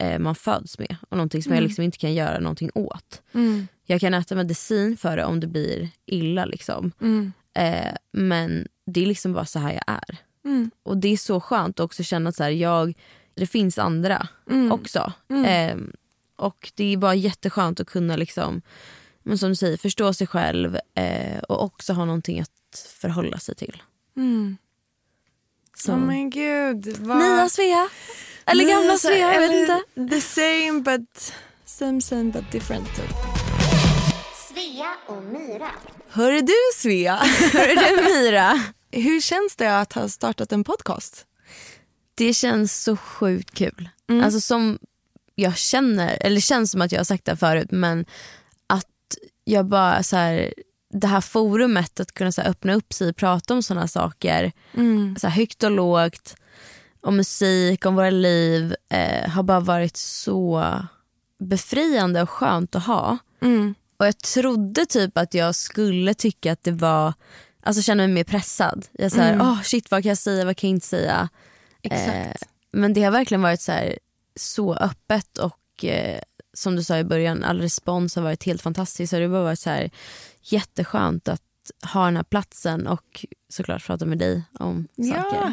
[0.00, 1.68] eh, man föds med och någonting som jag Mm.
[1.68, 3.22] liksom inte kan göra någonting åt.
[3.34, 3.68] Mm.
[3.84, 6.44] Jag kan äta medicin för det om det blir illa.
[6.44, 6.92] Liksom.
[7.00, 7.32] Mm.
[7.54, 10.16] Eh, men det är liksom bara så här jag är.
[10.44, 10.70] Mm.
[10.82, 12.94] Och det är så skönt att också känna att så här, jag,
[13.36, 14.72] det finns andra Mm.
[14.72, 15.12] också.
[15.30, 15.44] Mm.
[15.44, 15.86] Eh,
[16.36, 18.62] och det är bara jätteskönt att kunna liksom,
[19.22, 23.54] men som du säger, förstå sig själv eh, och också ha någonting att förhålla sig
[23.54, 23.82] till.
[24.16, 24.56] Mm.
[25.76, 25.92] Så.
[25.92, 26.96] Oh men gud.
[26.98, 27.18] Vad...
[27.18, 27.88] Nya Svea.
[28.46, 30.14] Eller Nya gamla Svea, jag vet inte.
[30.14, 31.32] The same but
[31.64, 32.88] same same but different.
[34.48, 35.70] Svea och Myra.
[36.08, 37.14] Hörru du Svea.
[37.52, 38.60] Hörru du Myra.
[38.90, 41.26] Hur känns det att ha startat en podcast?
[42.16, 43.88] Det känns så sjukt kul.
[44.08, 44.24] Mm.
[44.24, 44.78] Alltså som
[45.34, 48.04] jag känner, eller känns som att jag har sagt det här förut men
[48.66, 48.86] att
[49.44, 50.54] jag bara så här,
[50.92, 54.52] det här forumet att kunna så här, öppna upp sig och prata om sådana saker
[54.74, 55.16] Mm.
[55.20, 56.34] så här, högt och lågt
[57.00, 60.72] om musik, om våra liv eh, har bara varit så
[61.38, 63.18] befriande och skönt att ha.
[63.42, 63.74] Mm.
[63.96, 67.14] Och jag trodde typ att jag skulle tycka att det var,
[67.62, 68.86] alltså känna mig mer pressad.
[68.92, 69.46] Jag så här, Mm.
[69.46, 71.28] oh, shit vad kan jag säga, vad kan jag inte säga?
[71.86, 72.42] Exakt.
[72.42, 73.98] Eh, men det har verkligen varit så, här,
[74.36, 76.20] så öppet och eh,
[76.52, 79.10] som du sa i början, all respons har varit helt fantastisk.
[79.10, 79.90] Så det har bara varit så här,
[80.42, 81.42] jätteskönt att
[81.92, 85.36] ha den här platsen och såklart prata med dig om saker.
[85.36, 85.52] Ja.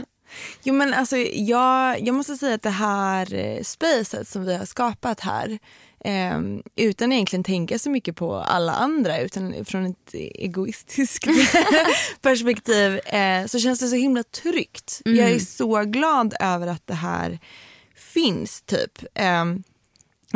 [0.64, 4.66] Jo, men alltså, jag, jag måste säga att det här eh, spacet som vi har
[4.66, 5.60] skapat här
[6.04, 6.40] eh,
[6.76, 11.28] utan egentligen tänka så mycket på alla andra utan från ett egoistiskt
[12.22, 15.02] perspektiv eh, så känns det så himla tryggt.
[15.06, 15.18] Mm.
[15.18, 17.40] Jag är så glad över att det här
[17.96, 19.04] finns typ.
[19.14, 19.46] Eh,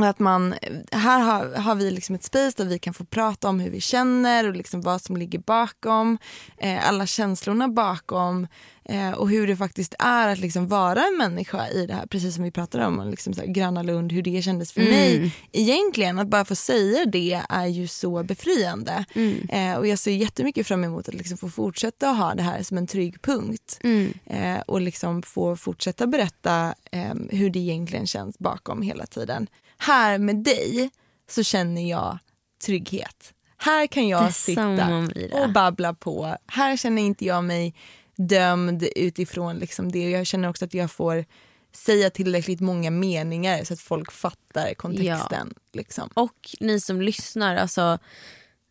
[0.06, 0.56] att man,
[0.92, 3.82] här har, har vi liksom ett space där vi kan få prata om hur vi
[3.82, 6.18] känner och liksom vad som ligger bakom,
[6.58, 8.48] eh, alla känslorna bakom
[8.90, 12.06] eh, och hur det faktiskt är att liksom vara en människa i det här.
[12.06, 14.94] Precis som vi pratade om, liksom så här, Gröna Lund, hur det kändes för Mm.
[14.94, 15.36] mig.
[15.52, 19.06] Egentligen, att bara få säga det är ju så befriande.
[19.14, 19.50] Mm.
[19.50, 22.78] Eh, och jag ser jättemycket fram emot att liksom få fortsätta ha det här som
[22.78, 23.80] en trygg punkt.
[23.84, 24.14] Mm.
[24.26, 29.48] Eh, och liksom få fortsätta berätta eh, hur det egentligen känns bakom hela tiden.
[29.78, 30.90] Här med dig
[31.30, 32.18] så känner jag
[32.66, 33.34] trygghet.
[33.58, 35.08] Här kan jag sitta
[35.44, 36.36] och babbla på.
[36.48, 37.74] Här känner inte jag mig
[38.18, 40.10] dömd utifrån liksom det.
[40.10, 41.26] Jag känner också att jag får
[41.72, 45.54] säga tillräckligt många meningar så att folk fattar kontexten.
[45.74, 46.10] Liksom.
[46.14, 48.00] Och ni som lyssnar, alltså,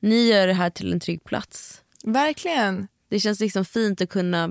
[0.01, 1.83] ni gör det här till en trygg plats.
[2.05, 2.89] Verkligen.
[3.09, 4.51] Det känns liksom fint att kunna,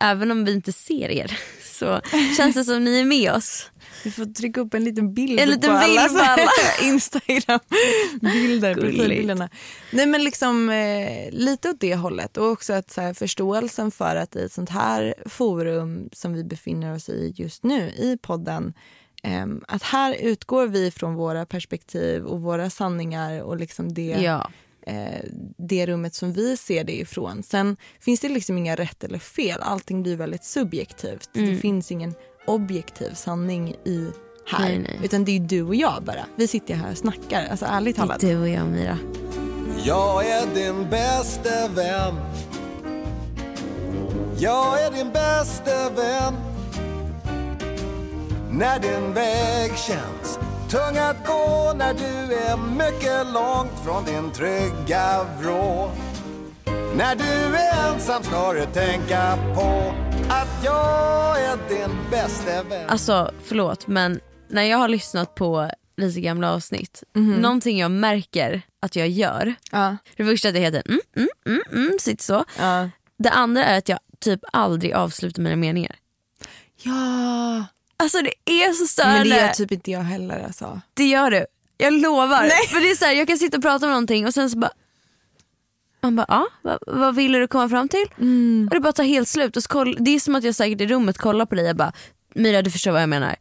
[0.00, 1.38] även om vi inte ser er,
[1.80, 2.00] så
[2.36, 3.70] känns det som ni är med oss.
[4.04, 6.50] Vi får trycka upp en liten bild En liten på bild allas på alla.
[6.82, 8.74] Instagram-bilder.
[8.74, 9.48] Profilbilderna.
[9.92, 14.16] Nej men liksom eh, lite åt det hållet och också att så här, förståelsen för
[14.16, 18.74] att i ett sånt här forum som vi befinner oss i just nu i podden
[19.22, 24.50] ehm, att här utgår vi från våra perspektiv och våra sanningar och liksom det Ja.
[24.86, 25.24] Eh,
[25.58, 27.42] det rummet som vi ser det ifrån.
[27.42, 29.60] Sen finns det liksom inga rätt eller fel.
[29.60, 31.36] Allting blir väldigt subjektivt.
[31.36, 31.50] Mm.
[31.50, 32.14] Det finns ingen
[32.46, 34.06] objektiv sanning i
[34.46, 34.68] här.
[34.68, 35.00] Nej, nej.
[35.04, 36.24] Utan det är du och jag bara.
[36.36, 37.46] Vi sitter här och snackar.
[37.50, 38.20] Alltså ärligt Det är talat.
[38.20, 38.98] du och jag Mira.
[39.84, 42.14] Jag är din bästa vän
[44.38, 46.34] Jag är din bästa vän
[48.50, 50.38] När din väg känns
[50.70, 55.90] tung att gå När du är mycket långt från din trygga vrå
[56.96, 59.94] När du är ensam ska du tänka på
[60.28, 66.20] Att jag är din bästa vän Alltså förlåt men när jag har lyssnat på lite
[66.20, 67.32] gamla avsnitt, Mhm.
[67.34, 69.96] någonting jag märker att jag gör, Ja.
[70.16, 72.44] det första är att jag heter mm, mm, mm, mm, sitter så.
[72.58, 72.88] Ja.
[73.18, 75.96] Det andra är att jag typ aldrig avslutar mina meningar.
[76.82, 77.64] ja.
[78.00, 79.18] Alltså det är så störande.
[79.18, 80.80] Men det gör typ inte jag heller alltså.
[80.94, 81.46] Det gör du.
[81.76, 82.48] Jag lovar.
[82.68, 84.58] För det är så här, jag kan sitta och prata om någonting och sen så
[84.58, 84.70] bara
[86.02, 88.04] man bara, ja, vad, vad ville du komma fram till?
[88.18, 88.68] Mm.
[88.70, 89.56] Och det bara tar helt slut.
[89.56, 91.76] Och så koll, det är som att jag säkert i rummet kollar på dig och
[91.76, 91.92] bara,
[92.34, 93.36] Myra du förstår vad jag menar.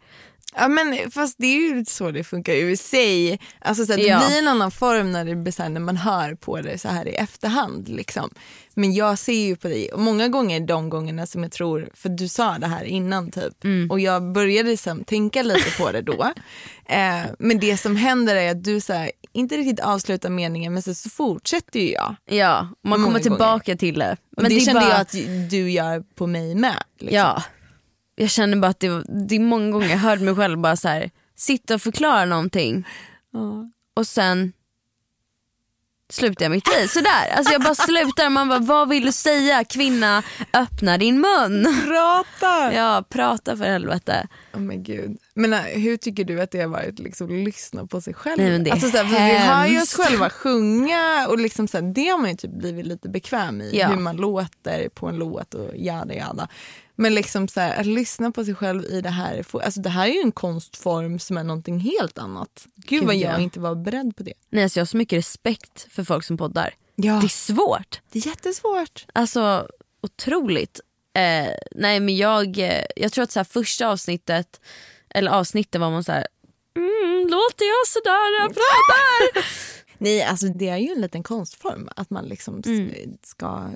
[0.56, 3.40] Ja men fast det är ju så det funkar i sig.
[3.60, 4.24] Alltså så att det Ja.
[4.28, 6.88] blir en annan form när, det blir så här, när man hör på det så
[6.88, 7.88] här i efterhand.
[7.90, 8.30] Liksom.
[8.74, 12.10] Men jag ser ju på dig och många gånger de gångerna som jag tror, för
[12.10, 13.92] du sa det här innan typ Mm.
[13.92, 16.24] och jag började liksom tänka lite på det då.
[16.86, 20.82] eh, men det som händer är att du så här, inte riktigt avslutar meningen men
[20.84, 22.16] så, så fortsätter ju jag.
[22.26, 24.18] Ja, man kommer tillbaka till det.
[24.38, 26.84] Och det, är kände bara- jag att du gör på mig med.
[27.00, 27.18] Liksom.
[27.18, 27.44] Ja.
[28.20, 30.88] Jag känner bara att det, det är många gånger jag hörde mig själv bara så
[30.88, 32.88] här, sitta och förklara någonting
[33.32, 33.70] Ja.
[33.94, 34.54] och sen
[36.12, 36.88] slutar jag mitt i.
[36.88, 41.22] Sådär, alltså jag bara slutar och man bara vad vill du säga kvinna öppna din
[41.22, 41.82] mun.
[41.88, 42.74] Prata!
[42.74, 44.28] Ja prata för helvete.
[44.54, 45.18] Oh men gud.
[45.34, 48.38] Men äh, hur tycker du att det har varit liksom, att lyssna på sig själv?
[48.42, 51.38] Nej, men det är alltså, så här, för vi hör ju oss själva sjunga och
[51.38, 53.78] liksom, så här, det har man ju typ blivit lite bekväm i.
[53.78, 53.88] Ja.
[53.88, 56.48] Hur man låter på en låt och jada jada.
[57.02, 59.46] Men liksom så här, att lyssna på sig själv i det här.
[59.54, 62.68] Alltså, det här är ju en konstform som är någonting helt annat.
[62.76, 63.40] Gud, Gud, vad jag ja.
[63.40, 64.34] inte var beredd på det.
[64.50, 66.76] Nej, alltså jag har så mycket respekt för folk som poddar.
[66.96, 67.14] Ja.
[67.14, 68.02] Det är svårt.
[68.12, 69.06] Det är jättesvårt.
[69.14, 69.68] Alltså
[70.02, 70.80] otroligt.
[71.14, 74.62] Eh, nej men jag, eh, jag tror att så här, första avsnittet,
[75.10, 76.28] eller avsnittet var man så här.
[76.76, 79.46] Mm, låter jag sådär när jag pratar?
[79.98, 83.18] Nej, alltså det är ju en liten konstform att man liksom Mm.
[83.24, 83.70] ska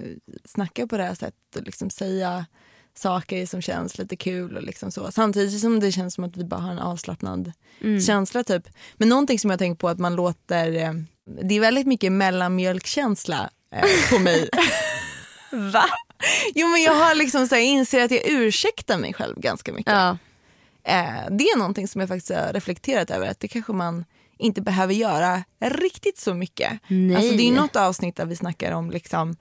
[0.45, 2.45] snacka på det här sättet och liksom säga
[2.97, 5.11] saker som känns lite kul och liksom så.
[5.11, 7.51] Samtidigt som det känns som att vi bara har en avslappnad
[7.81, 8.01] Mm.
[8.01, 8.63] känsla typ.
[8.97, 10.91] Men någonting som jag tänker på att man låter, eh,
[11.43, 14.49] det är väldigt mycket mellanmjölkkänsla eh, på mig.
[15.51, 15.83] Va?
[16.55, 19.93] Jo men jag har liksom så här, inser att jag ursäktar mig själv ganska mycket.
[19.93, 20.17] Ja.
[20.83, 24.05] Eh, det är någonting som jag faktiskt har reflekterat över att det kanske man
[24.37, 26.71] inte behöver göra riktigt så mycket.
[26.87, 27.15] Nej.
[27.15, 29.35] Alltså, det är något avsnitt där vi snackar om liksom,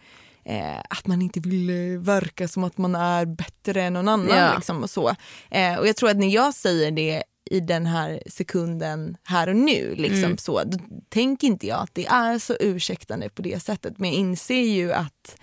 [0.45, 4.37] eh, att man inte vill eh, verka som att man är bättre än någon annan.
[4.39, 4.55] Ja.
[4.57, 5.15] Liksom, och, så.
[5.51, 9.57] Eh, och jag tror att när jag säger det i den här sekunden här och
[9.57, 10.39] nu, liksom, Mm.
[10.39, 10.79] så, då
[11.09, 13.99] tänker inte jag att det är så ursäktande på det sättet.
[13.99, 15.37] Men jag inser ju att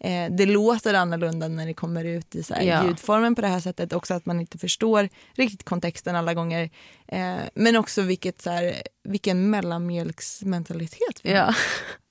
[0.00, 2.84] eh, det låter annorlunda när det kommer ut i så här, Ja.
[2.86, 3.92] ljudformen på det här sättet.
[3.92, 6.70] Också att man inte förstår riktigt kontexten alla gånger.
[7.08, 11.36] Eh, men också vilket, så här, vilken mellanmjölksmentalitet vi har.
[11.36, 11.54] Ja.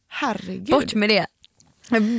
[0.07, 0.65] Herregud.
[0.65, 1.25] Bort med det.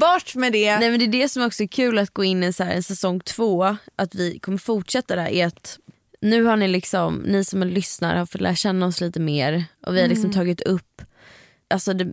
[0.01, 0.79] Bort med det.
[0.79, 2.73] Nej men det är det som också är kul att gå in i så här
[2.75, 5.79] en säsong två, att vi kommer fortsätta där är att
[6.21, 9.97] nu har ni liksom, ni som lyssnar har fått lära känna oss lite mer och
[9.97, 10.35] vi har liksom Mm.
[10.35, 11.03] tagit upp
[11.71, 12.09] alltså det,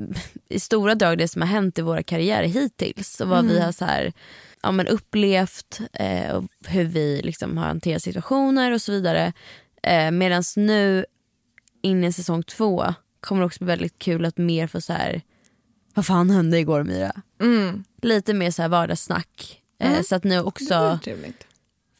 [0.49, 3.51] i stora drag det som har hänt i våra karriärer hittills och vad Mm.
[3.51, 4.13] vi har så här,
[4.63, 9.33] ja, men upplevt eh, och hur vi liksom har hanterat situationer och så vidare.
[9.83, 11.05] Eh, Medan nu
[11.81, 15.21] in i säsong två kommer det också bli väldigt kul att mer få så här
[15.93, 17.11] vad fan hände igår Mira?
[17.39, 17.83] Mm.
[18.01, 19.61] Lite mer så här vardagssnack.
[19.79, 20.03] Eh, Mm.
[20.03, 20.99] så att ni också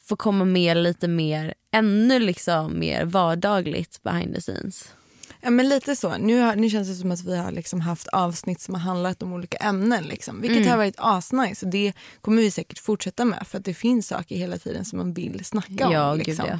[0.04, 4.94] får komma med lite mer, ännu liksom mer vardagligt behind the scenes.
[5.42, 6.18] Ja, men lite så.
[6.18, 9.24] Nu, har, nu känns det som att vi har liksom haft avsnitt som har handlat
[9.24, 10.04] om olika ämnen.
[10.04, 10.70] Liksom, vilket Mm.
[10.70, 11.66] har varit asnice.
[11.66, 13.48] Och det kommer vi säkert fortsätta med.
[13.48, 16.18] För att det finns saker hela tiden som man vill snacka Ja, om.
[16.18, 16.46] gud, Liksom.
[16.48, 16.60] ja.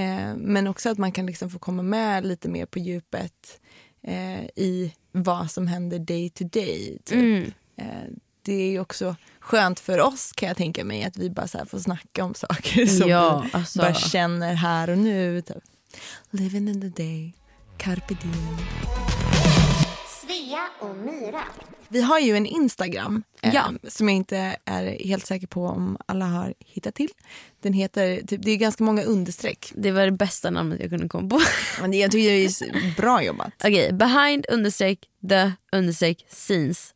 [0.00, 3.60] Eh, men också att man kan liksom få komma med lite mer på djupet
[4.02, 6.98] eh, i vad som händer day to day.
[7.04, 7.18] Typ.
[7.18, 7.52] Mm.
[7.76, 7.86] Eh,
[8.42, 11.58] det är ju också skönt för oss kan jag tänka mig att vi bara så
[11.58, 13.78] här får snacka om saker som Ja, vi alltså.
[13.78, 15.42] bara känner här och nu.
[15.42, 15.56] Typ.
[16.30, 17.32] Living in the day,
[17.78, 18.56] carpe diem.
[20.22, 21.42] Svea och Myra.
[21.88, 23.72] Vi har ju en Instagram eh, Ja.
[23.88, 27.08] som jag inte är helt säker på om alla har hittat till.
[27.62, 29.72] Den heter, typ, det är ganska många understreck.
[29.76, 31.40] Det var det bästa namnet jag kunde komma på.
[31.80, 33.52] Men jag tycker det är bra jobbat.
[33.64, 34.98] Okej, behind understreck
[35.28, 36.93] the understreck scenes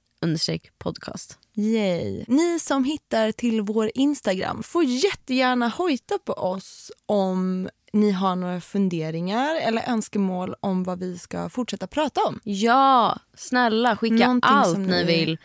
[0.79, 1.39] podcast.
[1.55, 2.25] Yay.
[2.29, 8.61] Ni som hittar till vår Instagram får jättegärna hojta på oss om ni har några
[8.61, 12.41] funderingar eller önskemål om vad vi ska fortsätta prata om.
[12.45, 15.39] Ja, snälla skicka Någonting allt ni- vill,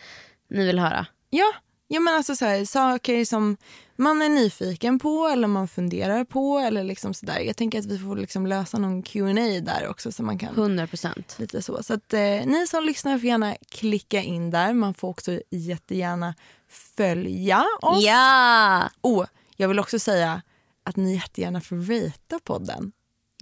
[0.49, 1.05] ni vill höra.
[1.29, 1.53] Ja,
[1.93, 3.57] ja men alltså så här, saker som
[3.95, 7.39] man är nyfiken på eller man funderar på eller liksom sådär.
[7.39, 10.87] Jag tänker att vi får liksom lösa någon Q&A där också så man kan 100
[10.87, 11.35] procent.
[11.39, 11.83] lite så.
[11.83, 14.73] Så att eh, ni som lyssnar får gärna klicka in där.
[14.73, 16.35] Man får också jättegärna
[16.69, 18.03] följa oss.
[18.03, 18.89] Ja!
[19.01, 19.25] Och
[19.55, 20.41] jag vill också säga
[20.83, 22.91] att ni jättegärna får ratea podden.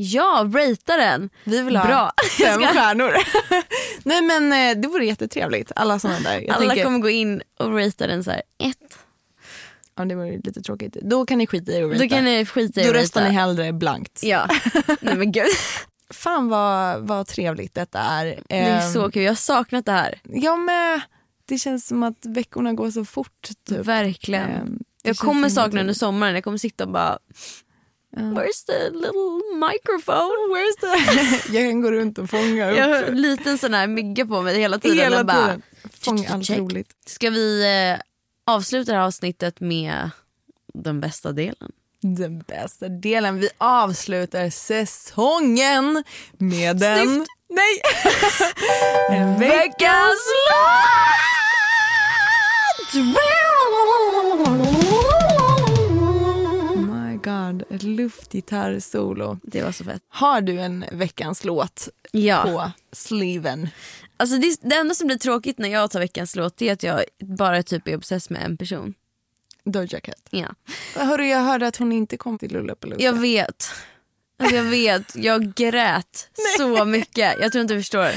[0.03, 1.29] Ja, ratea den.
[1.43, 2.11] Vi vill ha Bra.
[2.37, 3.13] fem stjärnor.
[4.03, 5.71] Nej men eh, det vore jättetrevligt.
[5.75, 6.39] Alla sådana där.
[6.39, 8.77] Jag Alla tänker, kommer gå in och ratea den så här ett.
[9.95, 10.93] ja, det vore lite tråkigt.
[11.01, 11.99] Då kan ni skita i att ratea.
[12.07, 14.19] Då kan ni skita i Då röstar ni hellre blankt.
[14.23, 14.47] Ja,
[15.01, 15.45] nej men gud.
[16.13, 18.25] Fan vad, vad trevligt detta är.
[18.25, 20.19] Det är Ehm, så kul, jag har saknat det här.
[20.23, 21.01] Jag med.
[21.45, 23.49] Det känns som att veckorna går så fort.
[23.67, 23.77] Typ.
[23.85, 24.49] Verkligen.
[24.49, 27.19] Ehm, det jag kommer sakna under sommaren, jag kommer sitta och bara.
[28.13, 30.49] Where's the little microphone?
[30.51, 30.87] Where's the...
[31.57, 34.41] jag kan gå runt och fånga upp Jag har en liten sån här mygga på
[34.41, 34.97] mig hela tiden.
[34.97, 35.61] hela bara, tiden.
[36.01, 36.95] Fånga allt roligt.
[37.05, 38.01] Ska vi eh,
[38.53, 40.09] avsluta det här avsnittet med
[40.73, 41.71] den bästa delen?
[42.01, 43.39] Den bästa delen.
[43.39, 46.03] Vi avslutar säsongen
[46.37, 47.07] med den...
[47.07, 47.27] Snyft.
[47.49, 47.81] Nej!
[49.19, 50.21] en Veckans
[52.93, 53.40] Oh
[57.51, 59.39] god, ett luftgitarrsolo.
[59.43, 60.01] Det var så fett.
[60.09, 62.43] Har du en veckans låt Ja.
[62.43, 63.69] på sleeven?
[64.17, 67.03] Alltså det, det enda som blir tråkigt när jag tar veckans låt är att jag
[67.19, 68.93] bara typ är obsess med en person.
[69.63, 70.27] Doja Cat.
[70.29, 70.47] Ja.
[70.95, 73.03] Hörru, jag hörde att hon inte kom till Lollapalooza.
[73.03, 73.65] Jag vet.
[74.39, 77.35] Alltså jag vet, jag grät så mycket.
[77.39, 78.09] Jag tror inte du förstår.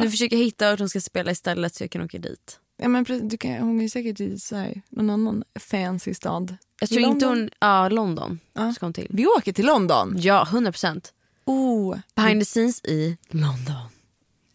[0.00, 2.58] Nu försöker jag hitta vart hon ska spela istället så jag kan åka dit.
[2.76, 6.56] Ja, men du kan, hon är säkert i så här, någon annan fancy stad.
[6.80, 7.38] Jag tror inte London.
[7.38, 8.72] hon, ja London Ja.
[8.72, 9.06] ska hon till.
[9.10, 10.14] Vi åker till London.
[10.18, 11.12] Ja, 100 procent.
[11.44, 11.96] Oh.
[12.14, 13.74] Behind the scenes i London.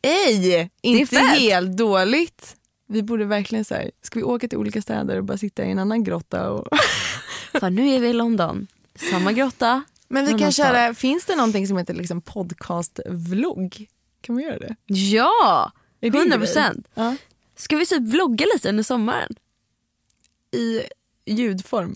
[0.01, 1.39] Ej, inte fett.
[1.39, 2.55] helt dåligt.
[2.87, 5.71] Vi borde verkligen så här, ska vi åka till olika städer och bara sitta i
[5.71, 6.49] en annan grotta?
[6.51, 6.67] Och...
[7.59, 8.67] För nu är vi i London.
[9.11, 9.83] Samma grotta.
[10.07, 13.87] Men vi kan köra, finns det någonting som heter liksom podcast-vlogg?
[14.21, 14.75] Kan vi göra det?
[14.85, 16.45] Ja, Är det en 100 grej?
[16.47, 16.87] procent.
[16.93, 17.15] Ja.
[17.59, 19.35] Ska vi typ vlogga lite under sommaren?
[20.51, 20.81] I
[21.25, 21.95] ljudform?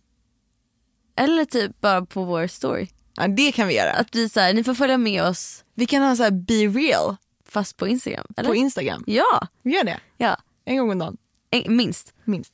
[1.16, 2.88] Eller typ bara på vår story.
[3.16, 3.91] Ja, det kan vi göra.
[3.93, 6.53] Att vi så här, ni får följa med oss Vi kan ha så här be
[6.80, 7.16] real
[7.49, 8.26] fast på Instagram.
[8.38, 8.49] Eller?
[8.49, 9.03] på Instagram.
[9.07, 9.99] ja, Vi gör det.
[10.18, 10.38] ja.
[10.66, 11.18] En gång om dagen.
[11.49, 12.14] En, minst.
[12.24, 12.53] Minst.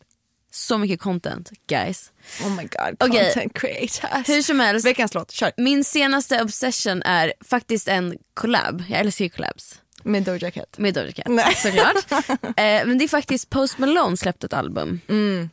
[0.52, 2.12] Så mycket content guys.
[2.44, 4.30] Oh my god, content creators.
[4.30, 5.52] Hur som helst, Veckans låt, kör.
[5.58, 8.84] min senaste obsession är faktiskt en collab.
[8.90, 9.82] Jag älskar ju collabs.
[10.04, 10.78] Med Doja Cat.
[10.78, 11.56] Med Doja Cat Nej.
[11.56, 12.12] såklart.
[12.44, 15.50] eh, men det är faktiskt Post Malone släppte ett album Mm.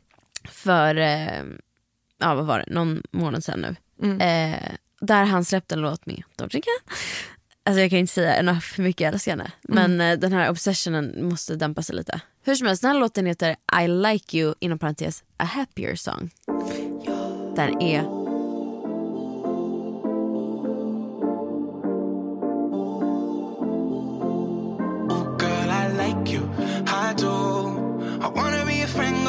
[0.51, 1.43] för, eh,
[2.19, 3.77] ja vad var det, någon månad sedan nu.
[4.03, 4.21] Mm.
[4.55, 4.61] Eh,
[5.01, 6.97] där han släppte en låt med Doja Cat.
[7.65, 9.51] Alltså jag kan inte säga enough hur mycket jag älskar henne.
[9.63, 10.21] Men Mm.
[10.21, 12.21] den här obsessionen måste dämpa sig lite.
[12.45, 16.31] Hur som helst, den här låten heter I like you inom parentes a happier song.
[17.57, 18.26] Den är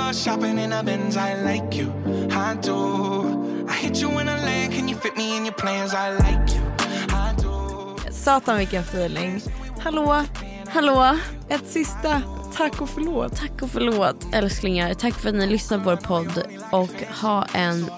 [0.08, 1.18] go shopping in a Benz.
[1.18, 1.92] I like you,
[2.32, 3.66] I do.
[3.68, 5.94] I hit you in a lane, can you fit me in your plans?
[5.94, 6.62] I like you,
[7.10, 8.12] I do.
[8.12, 9.42] Satan vilken feeling.
[9.80, 10.24] Hallå,
[10.70, 11.18] Hallå,
[11.50, 12.22] ett sista
[12.56, 13.36] tack och förlåt.
[13.36, 14.94] tack och förlåt älsklingar.
[14.94, 17.92] Tack för att ni lyssnar på vår podd och ha en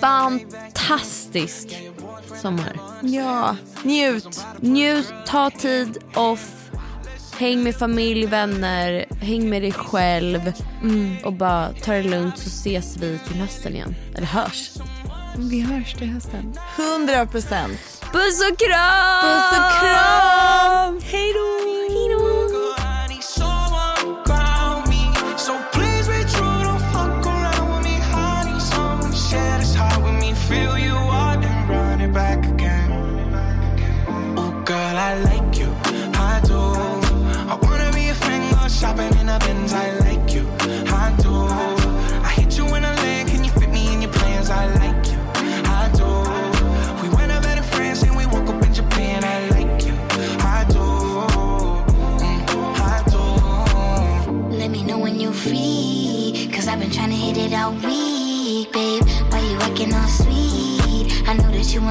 [0.00, 1.82] fantastisk
[2.42, 2.80] sommar.
[3.02, 4.46] Ja, njut.
[4.60, 6.69] Njut, ta tid off,
[7.40, 10.52] häng med familj, vänner, häng med dig själv
[11.24, 13.94] och bara ta det lugnt så ses vi till hösten igen.
[14.16, 14.70] Eller hörs.
[15.38, 16.54] Vi hörs till hösten.
[16.98, 17.78] 100 procent.
[18.12, 19.22] Puss och kram!
[19.22, 21.00] Puss och kram!
[21.02, 21.50] Hej då!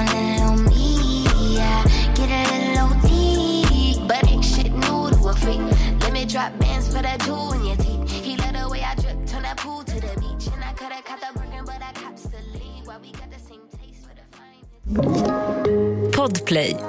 [0.04, 1.56] You want little me.
[1.56, 1.84] Yeah,
[2.16, 5.60] get a little OT, but ain't shit new to a freak.
[6.02, 8.10] Let me drop bands for that jewel in your teeth.
[8.12, 10.48] He let the way I drip, turn that pool to the beach.
[10.54, 12.86] And I coulda caught the Birkin, but I cops the lead.
[12.86, 16.12] Why we got the same taste for the fine.
[16.12, 16.89] Podplay.